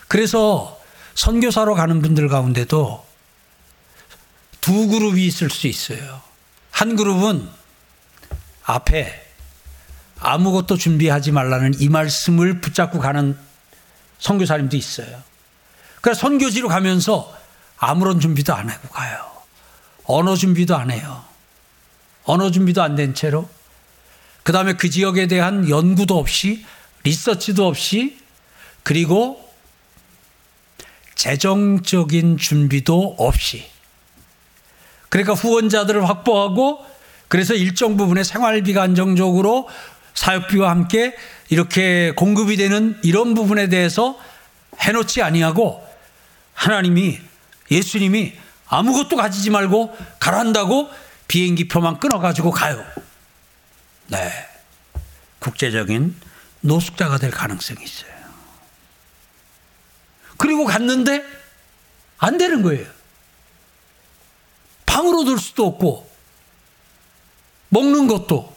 [0.07, 0.74] 그래서
[1.15, 3.05] 선교사로 가는 분들 가운데도
[4.61, 6.21] 두 그룹이 있을 수 있어요.
[6.71, 7.47] 한 그룹은
[8.63, 9.23] 앞에
[10.19, 13.37] 아무것도 준비하지 말라는 이 말씀을 붙잡고 가는
[14.19, 15.21] 선교사님도 있어요.
[16.01, 17.35] 그래서 선교지로 가면서
[17.77, 19.31] 아무런 준비도 안 하고 가요.
[20.05, 21.23] 언어 준비도 안 해요.
[22.23, 23.47] 언어 준비도 안 된 채로
[24.43, 26.65] 그 다음에 그 지역에 대한 연구도 없이
[27.03, 28.19] 리서치도 없이
[28.83, 29.44] 그리고
[31.25, 33.65] 재정적인 준비도 없이
[35.09, 36.85] 그러니까 후원자들을 확보하고
[37.29, 39.67] 그래서 일정 부분의 생활비가 안정적으로
[40.13, 41.15] 사역비와 함께
[41.49, 44.19] 이렇게 공급이 되는 이런 부분에 대해서
[44.79, 45.83] 해놓지 아니하고
[46.53, 47.19] 하나님이
[47.71, 48.33] 예수님이
[48.67, 50.91] 아무것도 가지지 말고 가란다고
[51.27, 52.85] 비행기 표만 끊어가지고 가요.
[54.09, 54.31] 네.
[55.39, 56.15] 국제적인
[56.61, 58.14] 노숙자가 될 가능성이 있어요.
[60.45, 61.25] 그리고 갔는데
[62.19, 62.85] 안 되는 거예요.
[64.85, 66.07] 방으로 들 수도 없고
[67.69, 68.55] 먹는 것도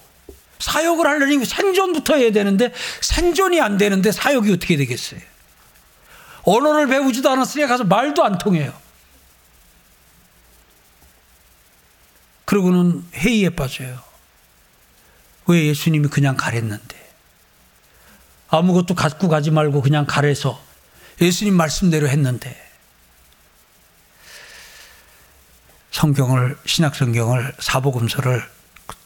[0.58, 5.20] 사역을 하려니 생존부터 해야 되는데 생존이 안 되는데 사역이 어떻게 되겠어요?
[6.42, 8.78] 언어를 배우지도 않았으니 가서 말도 안 통해요.
[12.44, 13.98] 그러고는 회의에 빠져요.
[15.46, 17.12] 왜 예수님이 그냥 가랬는데?
[18.48, 20.67] 아무것도 갖고 가지 말고 그냥 가래서
[21.20, 22.66] 예수님 말씀대로 했는데.
[25.90, 28.48] 성경을, 신약 성경을, 사복음서를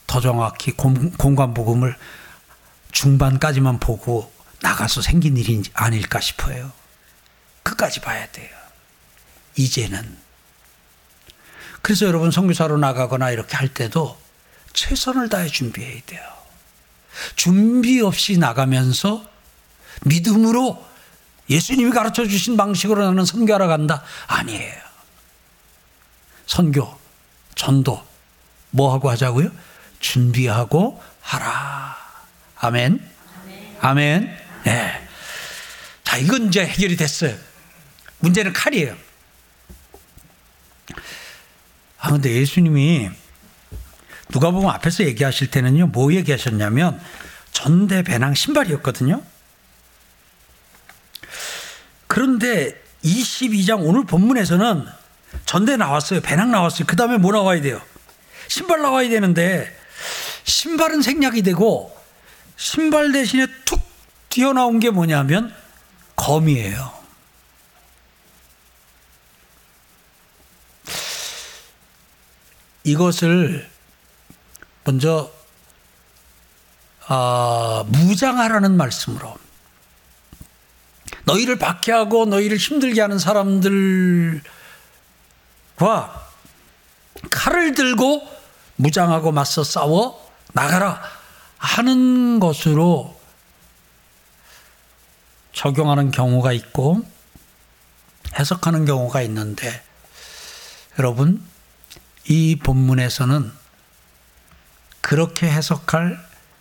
[0.06, 1.96] 더 정확히 공간복음을
[2.90, 6.70] 중반까지만 보고 나가서 생긴 일이 아닐까 싶어요.
[7.62, 8.50] 끝까지 봐야 돼요.
[9.56, 10.18] 이제는.
[11.80, 14.20] 그래서 여러분 선교사로 나가거나 이렇게 할 때도
[14.72, 16.22] 최선을 다해 준비해야 돼요.
[17.34, 19.24] 준비 없이 나가면서
[20.04, 20.91] 믿음으로
[21.50, 24.02] 예수님이 가르쳐 주신 방식으로 나는 선교하러 간다.
[24.26, 24.80] 아니에요.
[26.46, 26.98] 선교,
[27.54, 28.04] 전도,
[28.70, 29.50] 뭐 하고 하자고요?
[30.00, 31.96] 준비하고 하라.
[32.56, 33.10] 아멘.
[33.80, 34.38] 아멘.
[34.66, 34.70] 예.
[34.70, 35.08] 네.
[36.04, 37.34] 자, 이건 이제 해결이 됐어요.
[38.20, 38.96] 문제는 칼이에요.
[41.98, 43.10] 아, 근데 예수님이
[44.30, 47.00] 누가 보면 앞에서 얘기하실 때는요, 뭐 얘기하셨냐면,
[47.52, 49.22] 전대 배낭 신발이었거든요.
[52.12, 54.86] 그런데 22장 오늘 본문에서는
[55.46, 56.20] 전대 나왔어요.
[56.20, 56.84] 배낭 나왔어요.
[56.86, 57.80] 그 다음에 뭐 나와야 돼요?
[58.48, 59.74] 신발 나와야 되는데,
[60.44, 61.98] 신발은 생략이 되고,
[62.58, 63.80] 신발 대신에 툭
[64.28, 65.54] 튀어나온 게 뭐냐면,
[66.14, 66.92] 검이에요.
[72.84, 73.70] 이것을
[74.84, 75.32] 먼저
[77.08, 79.34] 어, 무장하라는 말씀으로
[81.24, 84.42] 너희를 박해하고 너희를 힘들게 하는 사람들과
[87.30, 88.28] 칼을 들고
[88.76, 91.00] 무장하고 맞서 싸워 나가라
[91.58, 93.20] 하는 것으로
[95.52, 97.02] 적용하는 경우가 있고
[98.38, 99.82] 해석하는 경우가 있는데
[100.98, 101.42] 여러분
[102.28, 103.52] 이 본문에서는
[105.00, 106.18] 그렇게 해석할,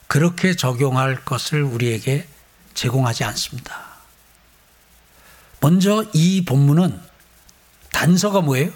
[0.08, 2.28] 그렇게 적용할 것을 우리에게
[2.74, 3.90] 제공하지 않습니다.
[5.62, 7.00] 먼저 이 본문은
[7.91, 8.71] 단서가 뭐예요?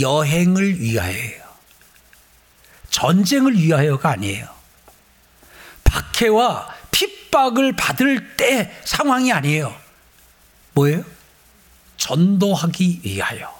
[0.00, 1.44] 여행을 위하여예요.
[2.90, 4.48] 전쟁을 위하여가 아니에요.
[5.84, 9.76] 박해와 핍박을 받을 때 상황이 아니에요.
[10.72, 11.04] 뭐예요?
[11.98, 13.54] 전도하기 위하여.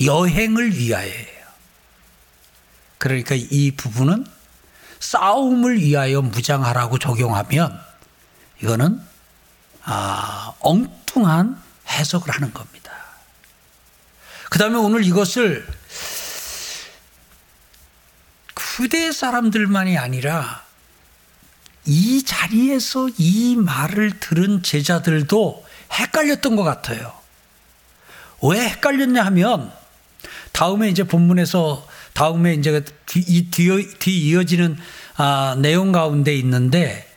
[0.00, 1.42] 여행을 위하여예요.
[2.98, 4.26] 그러니까 이 부분은
[4.98, 7.80] 싸움을 위하여 무장하라고 적용하면
[8.60, 9.11] 이거는
[9.84, 12.92] 아, 엉뚱한 해석을 하는 겁니다.
[14.50, 15.66] 그 다음에 오늘 이것을
[18.56, 20.62] 후대 사람들만이 아니라
[21.84, 27.12] 이 자리에서 이 말을 들은 제자들도 헷갈렸던 것 같아요.
[28.42, 29.72] 왜 헷갈렸냐 하면
[30.52, 34.78] 다음에 이제 본문에서 다음에 이제 뒤, 뒤, 뒤 이어지는
[35.16, 37.11] 아, 내용 가운데 있는데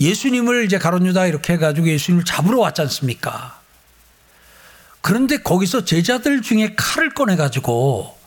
[0.00, 3.60] 예수님을 이제 가론유다 이렇게 해가지고 예수님을 잡으러 왔지 않습니까?
[5.00, 8.18] 그런데 거기서 제자들 중에 칼을 꺼내가지고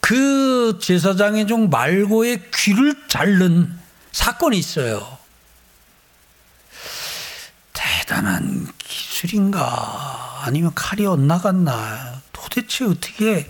[0.00, 3.76] 그 제사장의 종 말고의 귀를 자른
[4.12, 5.18] 사건이 있어요.
[7.72, 13.48] 대단한 기술인가 아니면 칼이 엇나갔나 도대체 어떻게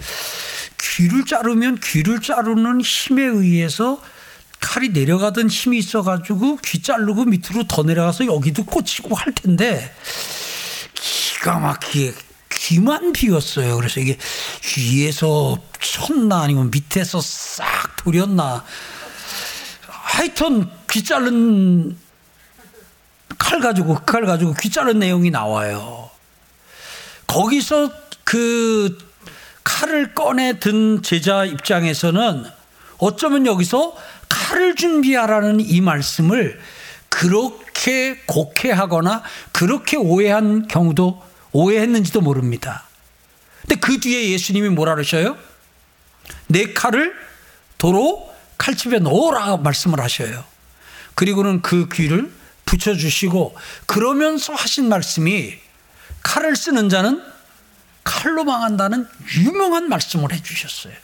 [0.80, 4.02] 귀를 자르면 귀를 자르는 힘에 의해서
[4.60, 9.94] 칼이 내려가던 힘이 있어가지고 귀 자르고 밑으로 더 내려가서 여기도 꽂히고 할 텐데
[10.94, 12.14] 기가 막히게
[12.50, 13.76] 귀만 비었어요.
[13.76, 14.18] 그래서 이게
[14.76, 18.64] 위에서 쳤나 아니면 밑에서 싹 돌렸나.
[19.86, 21.96] 하여튼 귀 자른
[23.38, 26.10] 칼 가지고 칼 가지고 귀 자른 내용이 나와요.
[27.26, 27.90] 거기서
[28.24, 28.98] 그
[29.62, 32.44] 칼을 꺼내 든 제자 입장에서는
[32.98, 33.96] 어쩌면 여기서
[34.28, 36.60] 칼을 준비하라는 이 말씀을
[37.08, 42.84] 그렇게 곡해하거나 그렇게 오해한 경우도 오해했는지도 모릅니다.
[43.62, 45.36] 근데 그 뒤에 예수님이 뭐라 그러셔요?
[46.48, 47.14] 내 칼을
[47.78, 50.44] 도로 칼집에 넣어라 말씀을 하셔요.
[51.14, 52.32] 그리고는 그 귀를
[52.64, 55.54] 붙여주시고 그러면서 하신 말씀이
[56.22, 57.22] 칼을 쓰는 자는
[58.04, 60.94] 칼로 망한다는 유명한 말씀을 해주셨어요.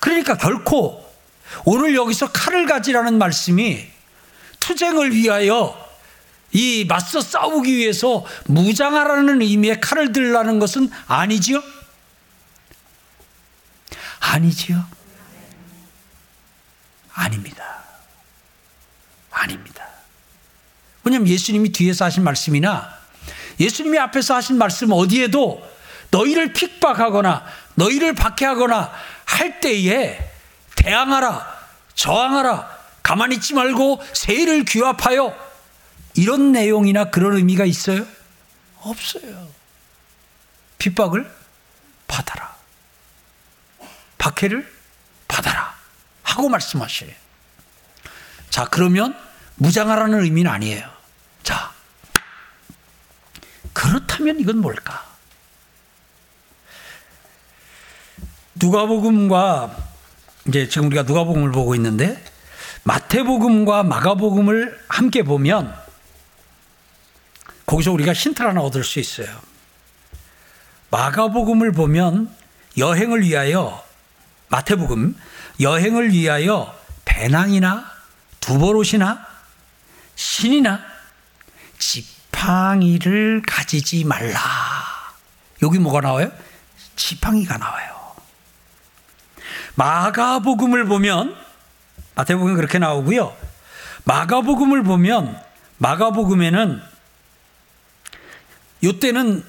[0.00, 1.09] 그러니까 결코
[1.64, 3.86] 오늘 여기서 칼을 가지라는 말씀이
[4.60, 5.88] 투쟁을 위하여
[6.52, 11.62] 이 맞서 싸우기 위해서 무장하라는 의미의 칼을 들라는 것은 아니지요?
[14.20, 14.84] 아니지요?
[17.12, 17.64] 아닙니다.
[19.30, 19.86] 아닙니다.
[21.04, 22.98] 왜냐하면 예수님이 뒤에서 하신 말씀이나
[23.58, 25.68] 예수님이 앞에서 하신 말씀 어디에도
[26.10, 28.92] 너희를 핍박하거나 너희를 박해하거나
[29.24, 30.29] 할 때에
[30.80, 31.46] 대항하라,
[31.94, 35.36] 저항하라, 가만히 있지 말고 세일을 규합하여
[36.14, 38.06] 이런 내용이나 그런 의미가 있어요?
[38.80, 39.48] 없어요.
[40.78, 41.30] 핍박을
[42.06, 42.56] 받아라.
[44.16, 44.72] 박해를
[45.28, 45.74] 받아라.
[46.22, 47.10] 하고 말씀하셔요.
[48.48, 49.14] 자, 그러면
[49.56, 50.90] 무장하라는 의미는 아니에요.
[51.42, 51.72] 자,
[53.74, 55.06] 그렇다면 이건 뭘까?
[58.54, 59.89] 누가복음과
[60.50, 62.20] 이제 지금 우리가 누가복음을 보고 있는데
[62.82, 65.72] 마태복음과 마가복음을 함께 보면
[67.66, 69.28] 거기서 우리가 힌트를 하나 얻을 수 있어요.
[70.90, 72.34] 마가복음을 보면
[72.76, 73.84] 여행을 위하여
[74.48, 75.16] 마태복음
[75.60, 77.88] 여행을 위하여 배낭이나
[78.40, 79.24] 두보롯이나
[80.16, 80.80] 신이나
[81.78, 84.40] 지팡이를 가지지 말라.
[85.62, 86.32] 여기 뭐가 나와요?
[86.96, 87.89] 지팡이가 나와요.
[89.74, 91.36] 마가복음을 보면
[92.14, 93.34] 마태복음 그렇게 나오고요.
[94.04, 95.40] 마가복음을 보면
[95.78, 96.80] 마가복음에는
[98.82, 99.44] 이때는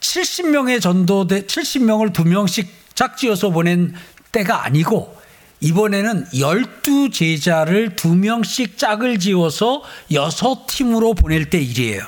[0.00, 3.94] 70명의 전도대 70명을 두 명씩 짝지어서 보낸
[4.32, 5.16] 때가 아니고
[5.60, 9.82] 이번에는 12 제자를 두 명씩 짝을 지어서
[10.12, 12.02] 여섯 팀으로 보낼 때 일이에요.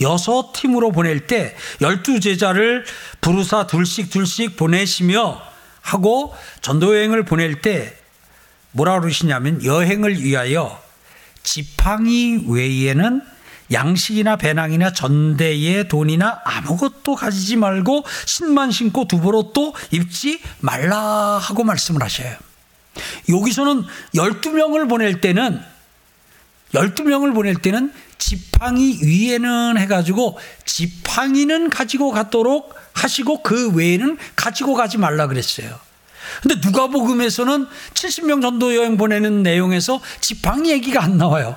[0.00, 2.84] 여섯 팀으로 보낼 때 12 제자를
[3.20, 5.53] 부르사 둘씩 둘씩 보내시며
[5.84, 7.94] 하고 전도 여행을 보낼 때
[8.72, 10.82] 뭐라 그러시냐면 여행을 위하여
[11.42, 13.22] 지팡이 외에는
[13.70, 22.34] 양식이나 배낭이나 전대의 돈이나 아무것도 가지지 말고 신만 신고 두보로또 입지 말라 하고 말씀을 하셔요.
[23.28, 25.60] 여기서는 12명을 보낼 때는
[26.74, 30.38] 12명을 보낼 때는 지팡이 위에는 해가지고
[30.74, 35.78] 지팡이는 가지고 갔도록 하시고 그 외에는 가지고 가지 말라 그랬어요.
[36.42, 41.56] 근데 누가복음에서는 70명 전도 여행 보내는 내용에서 지팡이 얘기가 안 나와요.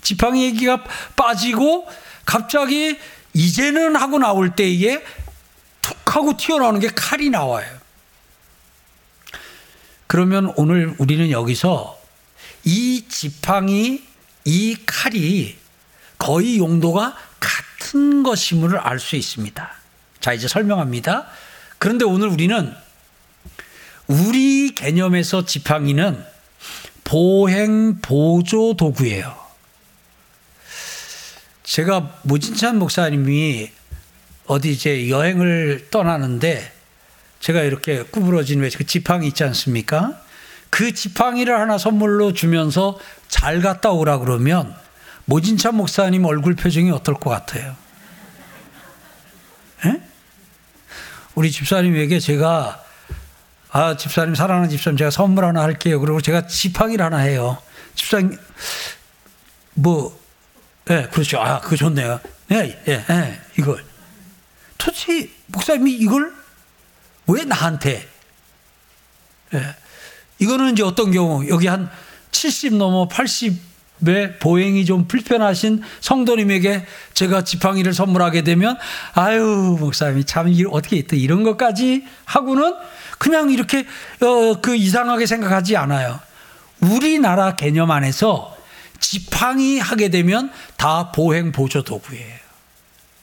[0.00, 0.82] 지팡이 얘기가
[1.14, 1.86] 빠지고
[2.24, 2.98] 갑자기
[3.34, 5.04] 이제는 하고 나올 때에
[5.82, 7.66] 툭 하고 튀어나오는 게 칼이 나와요.
[10.06, 12.00] 그러면 오늘 우리는 여기서
[12.64, 14.02] 이 지팡이,
[14.46, 15.58] 이 칼이
[16.16, 19.70] 거의 용도가 같 은 것임을 알 수 있습니다.
[20.20, 21.26] 자, 이제 설명합니다.
[21.78, 22.74] 그런데 오늘 우리는
[24.06, 26.24] 우리 개념에서 지팡이는
[27.04, 29.36] 보행 보조 도구예요.
[31.62, 33.70] 제가 모진찬 목사님이
[34.46, 36.72] 어디 이제 여행을 떠나는데
[37.40, 40.20] 제가 이렇게 구부러진 왜그 지팡이 있지 않습니까?
[40.70, 44.74] 그 지팡이를 하나 선물로 주면서 잘 갔다 오라 그러면
[45.26, 47.76] 모진찬 목사님 얼굴 표정이 어떨 것 같아요?
[51.34, 52.82] 우리 집사님에게 제가
[53.70, 56.00] 아 집사님 사랑하는 집사님 제가 선물 하나 할게요.
[56.00, 57.58] 그리고 제가 지팡이를 하나 해요.
[57.94, 58.38] 집사님
[59.74, 60.18] 뭐
[60.90, 61.40] 예, 네, 그렇죠.
[61.40, 62.20] 아, 그거 좋네요.
[62.52, 63.82] 예, 예, 예, 이걸.
[64.76, 66.34] 도대체 목사님이 이걸
[67.26, 68.06] 왜 나한테?
[69.54, 69.76] 예.
[70.38, 71.90] 이거는 이제 어떤 경우 여기 한
[72.32, 73.73] 70 넘어 80
[74.06, 78.76] 의 보행이 좀 불편하신 성도님에게 제가 지팡이를 선물하게 되면
[79.14, 82.74] 아유 목사님이 참 어떻게 또 이런 것까지 하고는
[83.18, 83.86] 그냥 이렇게
[84.20, 86.20] 어, 그 이상하게 생각하지 않아요.
[86.80, 88.56] 우리나라 개념 안에서
[89.00, 92.36] 지팡이 하게 되면 다 보행 보조 도구예요.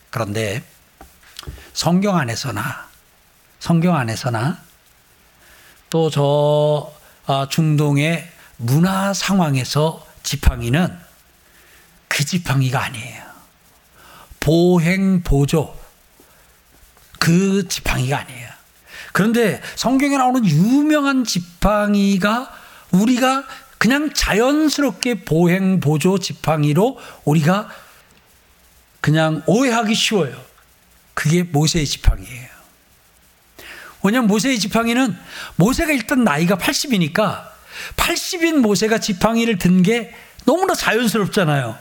[0.09, 0.63] 그런데
[1.73, 2.87] 성경 안에서나
[3.59, 4.57] 성경 안에서나
[5.89, 6.91] 또저
[7.27, 8.27] 아, 중동의
[8.57, 10.97] 문화 상황에서 지팡이는
[12.07, 13.23] 그 지팡이가 아니에요.
[14.39, 15.77] 보행 보조
[17.19, 18.49] 그 지팡이가 아니에요.
[19.13, 22.51] 그런데 성경에 나오는 유명한 지팡이가
[22.91, 23.45] 우리가
[23.77, 27.69] 그냥 자연스럽게 보행 보조 지팡이로 우리가
[29.01, 30.39] 그냥 오해하기 쉬워요.
[31.13, 32.49] 그게 모세의 지팡이에요.
[34.03, 35.17] 왜냐하면 모세의 지팡이는
[35.55, 37.50] 모세가 일단 나이가 80이니까
[37.97, 40.13] 80인 모세가 지팡이를 든 게
[40.45, 41.77] 너무나 자연스럽잖아요.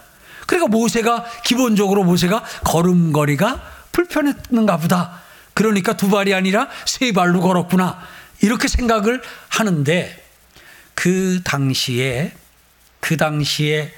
[0.47, 3.61] 그러니까 모세가 기본적으로 모세가 걸음걸이가
[3.93, 5.21] 불편했는가 보다.
[5.55, 8.01] 그러니까 두 발이 아니라 세 발로 걸었구나.
[8.41, 10.25] 이렇게 생각을 하는데
[10.95, 12.33] 그 당시에
[13.01, 13.93] 그 당시에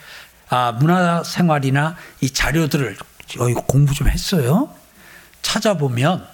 [0.49, 2.97] 아, 문화 생활이나 이 자료들을
[3.39, 4.75] 어, 이거 공부 좀 했어요.
[5.43, 6.27] 찾아보면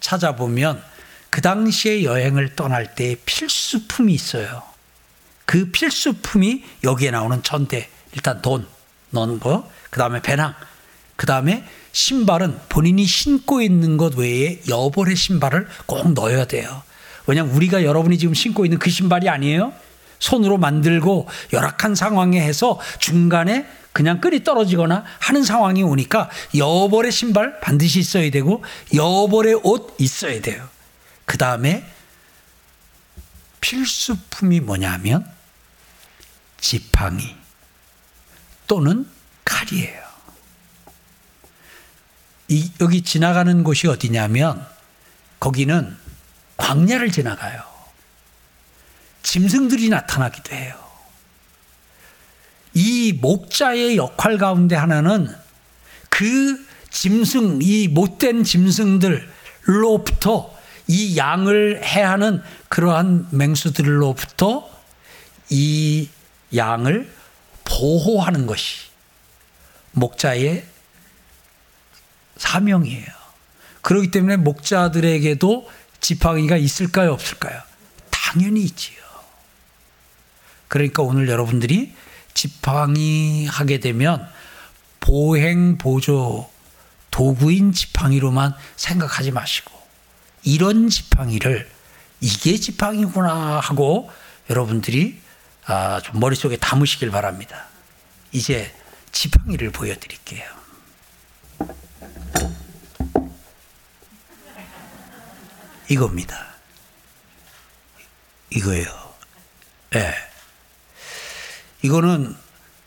[0.00, 0.82] 찾아보면
[1.30, 4.71] 그 당시에 여행을 떠날 때 필수품이 있어요.
[5.52, 8.66] 그 필수품이 여기에 나오는 전대, 일단 돈
[9.10, 10.54] 넣는 거, 그 다음에 배낭,
[11.14, 16.82] 그 다음에 신발은 본인이 신고 있는 것 외에 여벌의 신발을 꼭 넣어야 돼요.
[17.26, 19.74] 왜냐면 우리가 여러분이 지금 신고 있는 그 신발이 아니에요.
[20.20, 28.00] 손으로 만들고 열악한 상황에 해서 중간에 그냥 끈이 떨어지거나 하는 상황이 오니까 여벌의 신발 반드시
[28.00, 30.66] 있어야 되고 여벌의 옷 있어야 돼요.
[31.26, 31.84] 그 다음에
[33.60, 35.30] 필수품이 뭐냐면
[36.62, 37.36] 지팡이
[38.66, 39.06] 또는
[39.44, 40.00] 칼이에요.
[42.48, 44.66] 이, 여기 지나가는 곳이 어디냐면
[45.38, 45.94] 거기는
[46.56, 47.62] 광야를 지나가요.
[49.22, 50.80] 짐승들이 나타나기도 해요.
[52.74, 55.28] 이 목자의 역할 가운데 하나는
[56.08, 59.22] 그 짐승, 이 못된 짐승들로부터
[60.86, 64.70] 이 양을 해하는 그러한 맹수들로부터
[65.50, 66.08] 이
[66.54, 67.12] 양을
[67.64, 68.80] 보호하는 것이
[69.92, 70.64] 목자의
[72.36, 73.06] 사명이에요.
[73.82, 77.60] 그렇기 때문에 목자들에게도 지팡이가 있을까요, 없을까요?
[78.10, 79.02] 당연히 있지요.
[80.68, 81.94] 그러니까 오늘 여러분들이
[82.34, 84.26] 지팡이 하게 되면
[85.00, 86.50] 보행 보조
[87.10, 89.70] 도구인 지팡이로만 생각하지 마시고
[90.44, 91.68] 이런 지팡이를
[92.20, 94.10] 이게 지팡이구나 하고
[94.48, 95.20] 여러분들이
[95.66, 97.66] 아, 좀 머릿속에 담으시길 바랍니다.
[98.32, 98.74] 이제
[99.12, 100.44] 지팡이를 보여드릴게요.
[105.88, 106.46] 이겁니다.
[108.50, 109.14] 이거예요.
[109.94, 109.98] 예.
[109.98, 110.14] 네.
[111.82, 112.34] 이거는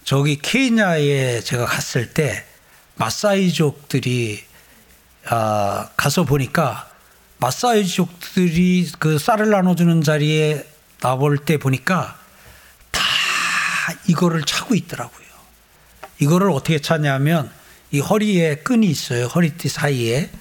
[0.04, 2.46] 저기 케냐에 제가 갔을 때
[2.96, 4.44] 마사이족들이
[5.28, 6.90] 아, 가서 보니까
[7.38, 10.68] 마사이족들이 그 쌀을 나눠주는 자리에
[11.00, 12.25] 나올 때 보니까 다
[14.08, 15.26] 이거를 차고 있더라고요.
[16.20, 17.52] 이거를 어떻게 차냐면
[17.92, 19.28] 이 허리에 끈이 있어요.
[19.28, 20.32] 허리띠 사이에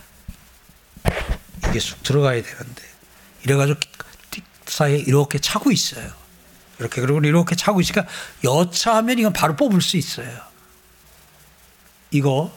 [1.68, 2.82] 이게 쑥 들어가야 되는데
[3.42, 3.80] 이래가지고
[4.66, 6.10] 사이에 이렇게 차고 있어요.
[6.78, 8.06] 이렇게 그리고 이렇게 차고 있으니까
[8.42, 10.40] 여차하면 이건 바로 뽑을 수 있어요.
[12.10, 12.56] 이거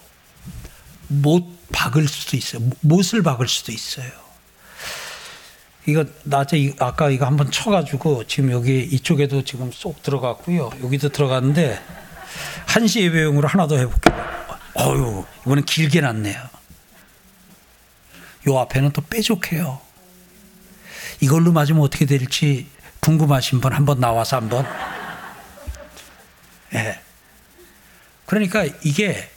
[1.07, 2.69] 못 박을 수도 있어요.
[2.81, 4.26] 못을 박을 수도 있어요.
[5.88, 10.69] 이거 낮에 아까 이거 한번 쳐가지고 지금 여기 이쪽에도 지금 쏙 들어갔고요.
[10.83, 11.81] 여기도 들어갔는데
[12.67, 14.27] 한시 예배용으로 하나 더 해볼게요.
[14.75, 16.38] 어유 이번엔 길게 났네요.
[18.49, 19.79] 요 앞에는 또 뾰족해요.
[21.21, 22.67] 이걸로 맞으면 어떻게 될지
[22.99, 24.65] 궁금하신 분 한번 나와서 한번.
[26.73, 26.77] 예.
[26.77, 27.01] 네.
[28.25, 29.29] 그러니까 이게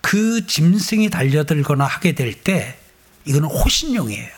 [0.00, 2.78] 그 짐승이 달려들거나 하게 될 때
[3.24, 4.35] 이거는 호신용이에요.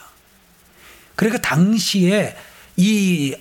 [1.19, 2.37] 그러니까 당시에
[2.77, 3.35] 이,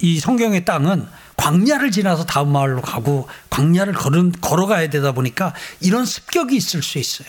[0.00, 1.06] 이 성경의 땅은
[1.36, 7.28] 광야를 지나서 다음 마을로 가고 광야를 걸은, 걸어가야 되다 보니까 이런 습격이 있을 수 있어요.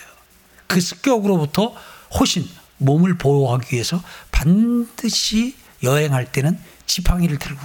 [0.66, 1.76] 그 습격으로부터
[2.18, 2.48] 호신,
[2.78, 7.60] 몸을 보호하기 위해서 반드시 여행할 때는 지팡이를 들고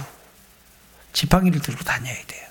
[1.12, 2.46] 지팡이를 들고 다녀야 돼요.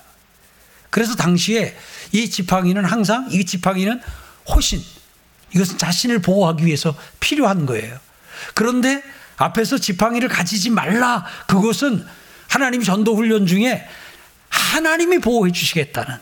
[0.90, 1.74] 그래서 당시에
[2.12, 4.02] 이 지팡이는 항상 이 지팡이는
[4.50, 4.82] 호신
[5.54, 7.98] 이것은 자신을 보호하기 위해서 필요한 거예요.
[8.52, 9.02] 그런데
[9.38, 11.24] 앞에서 지팡이를 가지지 말라.
[11.46, 12.04] 그것은
[12.48, 13.86] 하나님 전도 훈련 중에
[14.48, 16.16] 하나님이 보호해 주시겠다는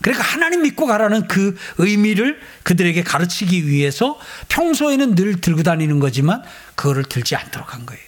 [0.00, 6.42] 그러니까 하나님 믿고 가라는 그 의미를 그들에게 가르치기 위해서 평소에는 늘 들고 다니는 거지만
[6.74, 8.02] 그거를 들지 않도록 한 거예요.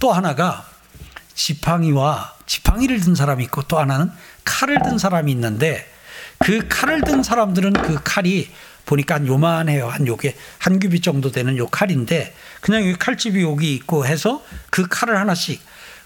[0.00, 0.66] 또 하나가
[1.34, 4.10] 지팡이와 지팡이를 든 사람이 있고 또 하나는
[4.44, 5.88] 칼을 든 사람이 있는데
[6.38, 8.50] 그 칼을 든 사람들은 그 칼이
[8.88, 9.88] 보니까 한 요만해요.
[9.88, 14.88] 한 요게 한 규빗 정도 되는 요 칼인데 그냥 이 칼집이 여기 있고 해서 그
[14.88, 15.60] 칼을 하나씩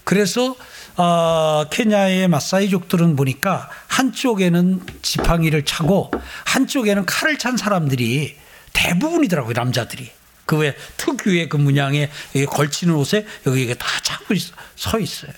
[0.05, 0.57] 그래서
[0.97, 6.11] 어, 케냐의 마사이족들은 보니까 한쪽에는 지팡이를 차고
[6.45, 8.37] 한쪽에는 칼을 찬 사람들이
[8.73, 10.11] 대부분이더라고요 남자들이
[10.45, 12.11] 그 외 특유의 그 문양에
[12.49, 15.33] 걸치는 옷에 여기 이게 다 차고 있어, 서 있어요.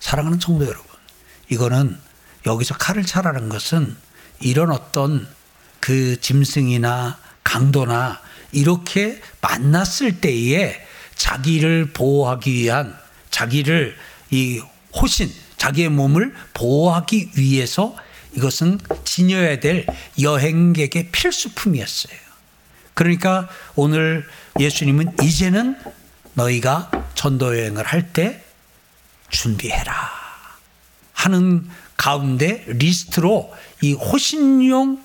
[0.00, 0.86] 사랑하는 성도 여러분,
[1.48, 1.98] 이거는
[2.46, 3.96] 여기서 칼을 차라는 것은
[4.40, 5.26] 이런 어떤
[5.80, 8.20] 그 짐승이나 강도나
[8.52, 10.84] 이렇게 만났을 때에
[11.14, 12.96] 자기를 보호하기 위한
[13.30, 13.96] 자기를
[14.30, 14.60] 이
[14.94, 17.96] 호신, 자기의 몸을 보호하기 위해서
[18.34, 19.86] 이것은 지녀야 될
[20.20, 22.16] 여행객의 필수품이었어요.
[22.94, 24.26] 그러니까 오늘
[24.58, 25.78] 예수님은 이제는
[26.34, 28.42] 너희가 전도 여행을 할 때
[29.30, 29.92] 준비해라
[31.12, 35.02] 하는 가운데 리스트로 이 호신용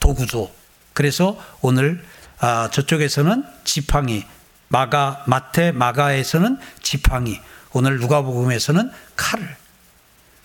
[0.00, 0.54] 도구도
[0.92, 2.04] 그래서 오늘
[2.38, 4.24] 아, 저쪽에서는 지팡이
[4.68, 7.40] 마가 마태 마가에서는 지팡이
[7.72, 9.56] 오늘 누가복음에서는 칼을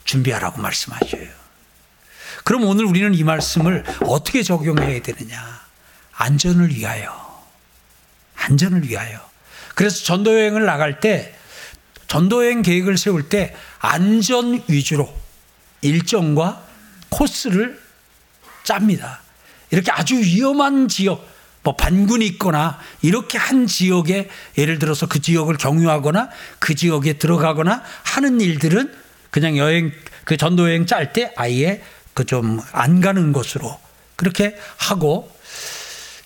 [0.05, 1.27] 준비하라고 말씀하셔요.
[2.43, 5.61] 그럼 오늘 우리는 이 말씀을 어떻게 적용해야 되느냐?
[6.13, 7.43] 안전을 위하여.
[8.35, 9.19] 안전을 위하여.
[9.75, 11.35] 그래서 전도 여행을 나갈 때
[12.07, 15.13] 전도 여행 계획을 세울 때 안전 위주로
[15.81, 16.65] 일정과
[17.09, 17.79] 코스를
[18.63, 19.21] 짭니다.
[19.71, 21.27] 이렇게 아주 위험한 지역,
[21.63, 26.29] 뭐 반군이 있거나 이렇게 한 지역에 예를 들어서 그 지역을 경유하거나
[26.59, 28.93] 그 지역에 들어가거나 하는 일들은
[29.29, 29.91] 그냥 여행
[30.23, 31.83] 그 전도 여행 짤 때 아예
[32.13, 33.79] 그 좀 안 가는 곳으로
[34.15, 35.31] 그렇게 하고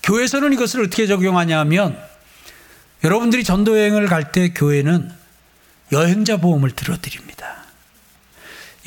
[0.04, 1.98] 교회에서는 이것을 어떻게 적용하냐면
[3.04, 5.12] 여러분들이 전도 여행을 갈 때 교회는
[5.92, 7.64] 여행자 보험을 들어드립니다.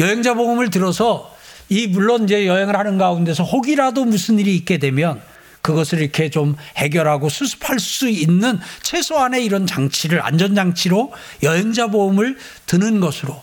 [0.01, 1.36] 여행자 보험을 들어서
[1.69, 5.21] 이 물론 이제 여행을 하는 가운데서 혹이라도 무슨 일이 있게 되면
[5.62, 11.12] 그것을 이렇게 좀 해결하고 수습할 수 있는 최소한의 이런 장치를 안전장치로
[11.43, 12.37] 여행자 보험을
[12.67, 13.43] 드는 것으로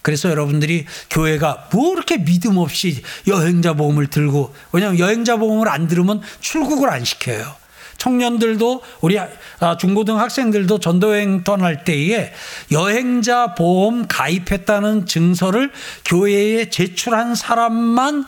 [0.00, 6.22] 그래서 여러분들이 교회가 뭐 이렇게 믿음 없이 여행자 보험을 들고 왜냐하면 여행자 보험을 안 들으면
[6.40, 7.54] 출국을 안 시켜요.
[7.98, 12.32] 청년들도 우리 아, 중고등 학생들도 전도여행 떠날 때에
[12.70, 15.70] 여행자 보험 가입했다는 증서를
[16.04, 18.24] 교회에 제출한 사람만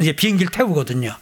[0.00, 1.14] 이제 비행기를 태우거든요.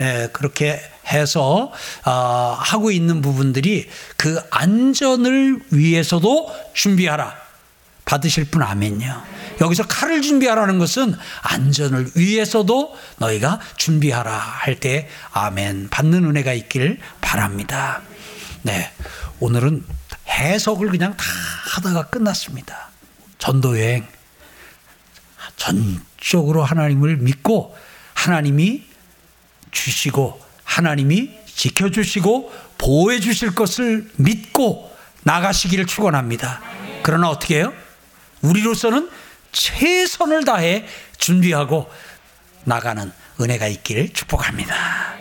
[0.00, 0.80] 예, 그렇게
[1.12, 1.72] 해서
[2.06, 7.34] 어, 하고 있는 부분들이 그 안전을 위해서도 준비하라.
[8.04, 9.39] 받으실 분 아멘요.
[9.60, 18.00] 여기서 칼을 준비하라는 것은 안전을 위해서도 너희가 준비하라 할 때 아멘 받는 은혜가 있길 바랍니다.
[18.62, 18.90] 네.
[19.40, 19.84] 오늘은
[20.28, 21.24] 해석을 그냥 다
[21.74, 22.88] 하다가 끝났습니다.
[23.38, 24.06] 전도 여행
[25.56, 27.76] 전적으로 하나님을 믿고
[28.14, 28.84] 하나님이
[29.70, 34.90] 주시고 하나님이 지켜 주시고 보호해 주실 것을 믿고
[35.24, 36.62] 나가시기를 축원합니다.
[37.02, 37.72] 그러나 어떻게 해요?
[38.40, 39.10] 우리로서는
[39.52, 40.86] 최선을 다해
[41.18, 41.90] 준비하고
[42.64, 45.19] 나가는 은혜가 있기를 축복합니다.